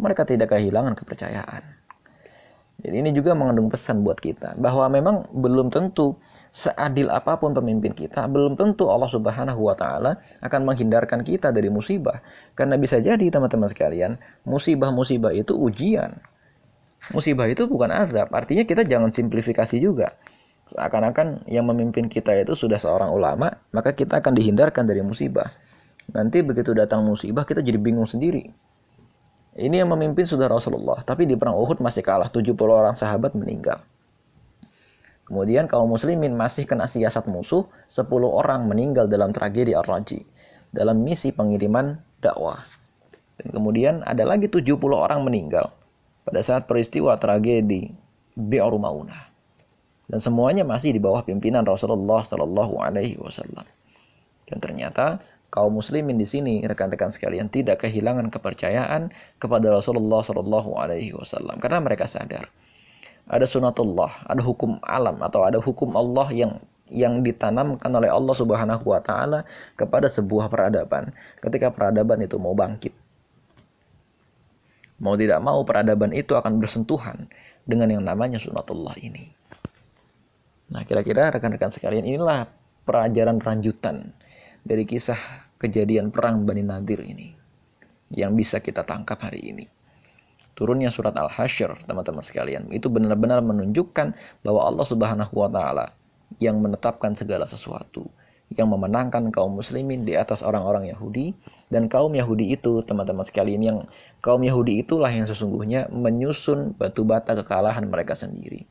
mereka 0.00 0.24
tidak 0.24 0.56
kehilangan 0.56 0.96
kepercayaan. 0.96 1.84
Jadi 2.80 2.96
ini 2.96 3.12
juga 3.12 3.36
mengandung 3.36 3.68
pesan 3.68 4.00
buat 4.00 4.16
kita 4.16 4.56
bahwa 4.56 4.88
memang 4.88 5.28
belum 5.36 5.68
tentu 5.68 6.16
seadil 6.48 7.12
apa 7.12 7.36
pun 7.36 7.52
pemimpin 7.52 7.92
kita, 7.92 8.24
belum 8.24 8.56
tentu 8.56 8.88
Allah 8.88 9.12
Subhanahu 9.12 9.68
wa 9.68 9.76
taala 9.76 10.16
akan 10.40 10.64
menghindarkan 10.64 11.28
kita 11.28 11.52
dari 11.52 11.68
musibah. 11.68 12.24
Karena 12.56 12.80
bisa 12.80 13.04
jadi 13.04 13.28
teman-teman 13.28 13.68
sekalian, 13.68 14.16
musibah-musibah 14.48 15.36
itu 15.36 15.52
ujian. 15.52 16.22
Musibah 17.14 17.46
itu 17.48 17.64
bukan 17.70 17.88
azab, 17.94 18.28
artinya 18.34 18.66
kita 18.66 18.84
jangan 18.84 19.08
simplifikasi 19.08 19.76
juga. 19.78 20.18
Seakan-akan 20.68 21.48
yang 21.48 21.64
memimpin 21.64 22.12
kita 22.12 22.36
itu 22.36 22.52
sudah 22.52 22.76
seorang 22.76 23.08
ulama, 23.08 23.48
maka 23.72 23.96
kita 23.96 24.20
akan 24.20 24.36
dihindarkan 24.36 24.84
dari 24.84 25.00
musibah. 25.00 25.48
Nanti 26.12 26.44
begitu 26.44 26.76
datang 26.76 27.04
musibah 27.06 27.48
kita 27.48 27.64
jadi 27.64 27.80
bingung 27.80 28.08
sendiri 28.08 28.68
ini 29.58 29.82
yang 29.82 29.90
memimpin 29.90 30.22
sudah 30.22 30.46
Rasulullah, 30.46 31.02
tapi 31.02 31.26
di 31.26 31.34
perang 31.34 31.58
Uhud 31.58 31.82
masih 31.82 32.06
kalah 32.06 32.30
70 32.30 32.54
orang 32.70 32.94
sahabat 32.94 33.34
meninggal. 33.34 33.82
Kemudian 35.26 35.66
kaum 35.66 35.90
muslimin 35.90 36.38
masih 36.38 36.62
kena 36.62 36.86
siasat 36.86 37.26
musuh, 37.26 37.66
10 37.90 38.06
orang 38.30 38.70
meninggal 38.70 39.10
dalam 39.10 39.34
tragedi 39.34 39.74
Ar-Raji, 39.74 40.22
dalam 40.70 41.02
misi 41.02 41.34
pengiriman 41.34 41.98
dakwah. 42.22 42.62
Dan 43.34 43.50
kemudian 43.50 44.06
ada 44.06 44.22
lagi 44.22 44.46
70 44.46 44.78
orang 44.94 45.26
meninggal 45.26 45.74
pada 46.28 46.44
saat 46.44 46.68
peristiwa 46.68 47.16
tragedi 47.16 47.88
Bi'ru 48.36 48.76
Maunah. 48.76 49.32
Dan 50.08 50.20
semuanya 50.20 50.68
masih 50.68 50.92
di 50.92 51.00
bawah 51.00 51.24
pimpinan 51.24 51.64
Rasulullah 51.64 52.20
Shallallahu 52.24 52.76
alaihi 52.84 53.16
wasallam. 53.16 53.64
Dan 54.44 54.60
ternyata 54.60 55.24
kaum 55.48 55.80
muslimin 55.80 56.20
di 56.20 56.28
sini 56.28 56.60
rekan-rekan 56.64 57.08
sekalian 57.08 57.48
tidak 57.48 57.84
kehilangan 57.84 58.28
kepercayaan 58.28 59.08
kepada 59.40 59.72
Rasulullah 59.72 60.20
Shallallahu 60.20 60.76
Alaihi 60.76 61.16
Wasallam 61.16 61.56
karena 61.60 61.80
mereka 61.80 62.04
sadar 62.04 62.52
ada 63.28 63.44
sunatullah, 63.44 64.24
ada 64.24 64.40
hukum 64.40 64.80
alam 64.80 65.20
atau 65.20 65.44
ada 65.44 65.60
hukum 65.60 65.92
Allah 65.92 66.32
yang 66.32 66.56
yang 66.88 67.20
ditanamkan 67.20 67.92
oleh 67.92 68.08
Allah 68.08 68.32
Subhanahu 68.32 68.80
wa 68.88 69.00
taala 69.04 69.44
kepada 69.76 70.08
sebuah 70.08 70.48
peradaban 70.48 71.12
ketika 71.44 71.68
peradaban 71.68 72.24
itu 72.24 72.40
mau 72.40 72.56
bangkit. 72.56 72.96
Mau 74.98 75.14
tidak 75.14 75.38
mau 75.38 75.62
peradaban 75.62 76.10
itu 76.10 76.34
akan 76.34 76.58
bersentuhan 76.58 77.30
dengan 77.62 77.92
yang 77.92 78.02
namanya 78.02 78.42
sunatullah 78.42 78.98
ini. 78.98 79.30
Nah, 80.68 80.84
kira-kira 80.84 81.32
rekan-rekan 81.32 81.72
sekalian 81.72 82.04
inilah 82.04 82.50
pelajaran 82.84 83.40
lanjutan 83.40 84.12
dari 84.66 84.84
kisah 84.84 85.16
kejadian 85.56 86.12
perang 86.12 86.44
Bani 86.44 86.60
Nadir 86.60 87.00
ini 87.04 87.32
yang 88.12 88.32
bisa 88.36 88.60
kita 88.60 88.84
tangkap 88.84 89.20
hari 89.20 89.52
ini. 89.52 89.64
Turunnya 90.58 90.90
surat 90.90 91.14
Al-Hasyr, 91.14 91.86
teman-teman 91.86 92.24
sekalian, 92.24 92.66
itu 92.74 92.90
benar-benar 92.90 93.38
menunjukkan 93.46 94.42
bahwa 94.42 94.60
Allah 94.66 94.86
Subhanahu 94.90 95.30
wa 95.30 95.46
taala 95.46 95.94
yang 96.42 96.58
menetapkan 96.58 97.14
segala 97.14 97.46
sesuatu, 97.46 98.10
yang 98.56 98.72
memenangkan 98.72 99.28
kaum 99.28 99.60
muslimin 99.60 100.08
di 100.08 100.16
atas 100.16 100.40
orang-orang 100.40 100.88
Yahudi 100.88 101.36
dan 101.68 101.90
kaum 101.90 102.14
Yahudi 102.16 102.56
itu 102.56 102.80
teman-teman 102.80 103.26
sekalian 103.26 103.60
yang 103.60 103.78
kaum 104.24 104.40
Yahudi 104.40 104.80
itulah 104.80 105.12
yang 105.12 105.28
sesungguhnya 105.28 105.92
menyusun 105.92 106.72
batu 106.76 107.04
bata 107.04 107.36
kekalahan 107.36 107.84
mereka 107.84 108.16
sendiri 108.16 108.64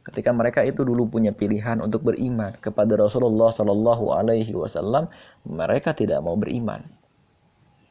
ketika 0.00 0.32
mereka 0.32 0.64
itu 0.64 0.80
dulu 0.82 1.06
punya 1.06 1.30
pilihan 1.30 1.78
untuk 1.84 2.08
beriman 2.08 2.56
kepada 2.58 2.96
Rasulullah 2.96 3.52
Shallallahu 3.52 4.16
Alaihi 4.16 4.56
Wasallam, 4.56 5.12
mereka 5.44 5.92
tidak 5.92 6.24
mau 6.24 6.34
beriman. 6.34 6.80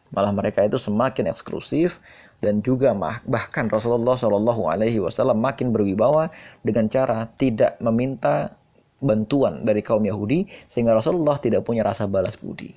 Malah 0.10 0.34
mereka 0.34 0.66
itu 0.66 0.82
semakin 0.82 1.30
eksklusif 1.30 2.02
dan 2.42 2.66
juga 2.66 2.98
bahkan 3.30 3.70
Rasulullah 3.70 4.18
Shallallahu 4.18 4.66
Alaihi 4.66 4.98
Wasallam 4.98 5.38
makin 5.38 5.70
berwibawa 5.70 6.34
dengan 6.66 6.90
cara 6.90 7.30
tidak 7.38 7.78
meminta 7.78 8.59
bantuan 9.00 9.64
dari 9.64 9.80
kaum 9.80 10.04
Yahudi 10.04 10.48
sehingga 10.68 10.96
Rasulullah 10.96 11.40
tidak 11.40 11.64
punya 11.64 11.84
rasa 11.84 12.06
balas 12.06 12.36
budi. 12.36 12.76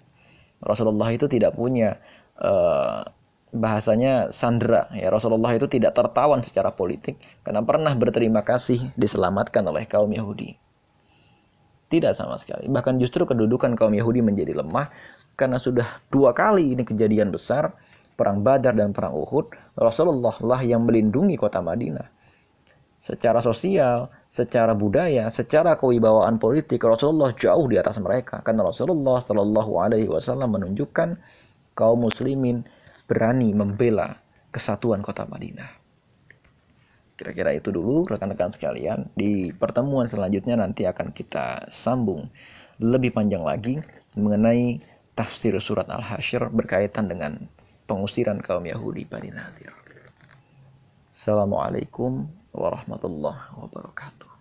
Rasulullah 0.63 1.11
itu 1.11 1.27
tidak 1.27 1.59
punya 1.59 1.99
uh, 2.39 3.03
bahasanya 3.53 4.33
sandra 4.33 4.89
ya 4.97 5.13
Rasulullah 5.13 5.53
itu 5.53 5.69
tidak 5.69 5.93
tertawan 5.93 6.41
secara 6.41 6.73
politik 6.73 7.21
karena 7.45 7.61
pernah 7.61 7.93
berterima 7.93 8.41
kasih 8.41 8.95
diselamatkan 8.97 9.61
oleh 9.69 9.85
kaum 9.85 10.09
Yahudi. 10.09 10.57
Tidak 11.93 12.17
sama 12.17 12.41
sekali. 12.41 12.73
Bahkan 12.73 12.97
justru 12.97 13.29
kedudukan 13.29 13.77
kaum 13.77 13.93
Yahudi 13.93 14.25
menjadi 14.25 14.57
lemah 14.57 14.89
karena 15.37 15.61
sudah 15.61 15.85
dua 16.09 16.33
kali 16.33 16.73
ini 16.73 16.89
kejadian 16.89 17.29
besar 17.29 17.77
perang 18.17 18.41
Badar 18.41 18.73
dan 18.73 18.97
perang 18.97 19.13
Uhud 19.13 19.53
Rasulullah 19.77 20.33
lah 20.41 20.61
yang 20.65 20.89
melindungi 20.89 21.37
kota 21.37 21.61
Madinah. 21.61 22.22
Secara 23.03 23.43
sosial, 23.43 24.15
secara 24.31 24.79
budaya, 24.79 25.27
secara 25.27 25.75
kewibawaan 25.75 26.39
politik 26.39 26.79
Rasulullah 26.87 27.35
jauh 27.35 27.67
di 27.67 27.75
atas 27.75 27.99
mereka 27.99 28.39
karena 28.47 28.63
Rasulullah 28.63 29.19
Shallallahu 29.19 29.73
Alaihi 29.83 30.07
Wasallam 30.07 30.55
menunjukkan 30.55 31.19
kaum 31.75 32.07
muslimin 32.07 32.63
berani 33.11 33.51
membela 33.59 34.23
kesatuan 34.55 35.03
kota 35.03 35.27
Madinah. 35.27 35.67
Kira-kira 37.19 37.59
itu 37.59 37.75
dulu 37.75 38.07
rekan-rekan 38.07 38.55
sekalian. 38.55 39.11
Di 39.19 39.51
pertemuan 39.51 40.07
selanjutnya 40.07 40.63
nanti 40.63 40.87
akan 40.87 41.11
kita 41.11 41.75
sambung 41.75 42.31
lebih 42.79 43.11
panjang 43.11 43.43
lagi 43.43 43.83
mengenai 44.15 44.79
tafsir 45.19 45.59
surat 45.59 45.91
Al-Hasyr 45.91 46.55
berkaitan 46.55 47.11
dengan 47.11 47.51
pengusiran 47.91 48.39
kaum 48.39 48.63
Yahudi 48.63 49.11
Bani 49.11 49.35
Nadir. 49.35 49.75
Assalamualaikum 51.11 52.42
warahmatullahi 52.53 53.57
wabarakatuh. 53.57 54.32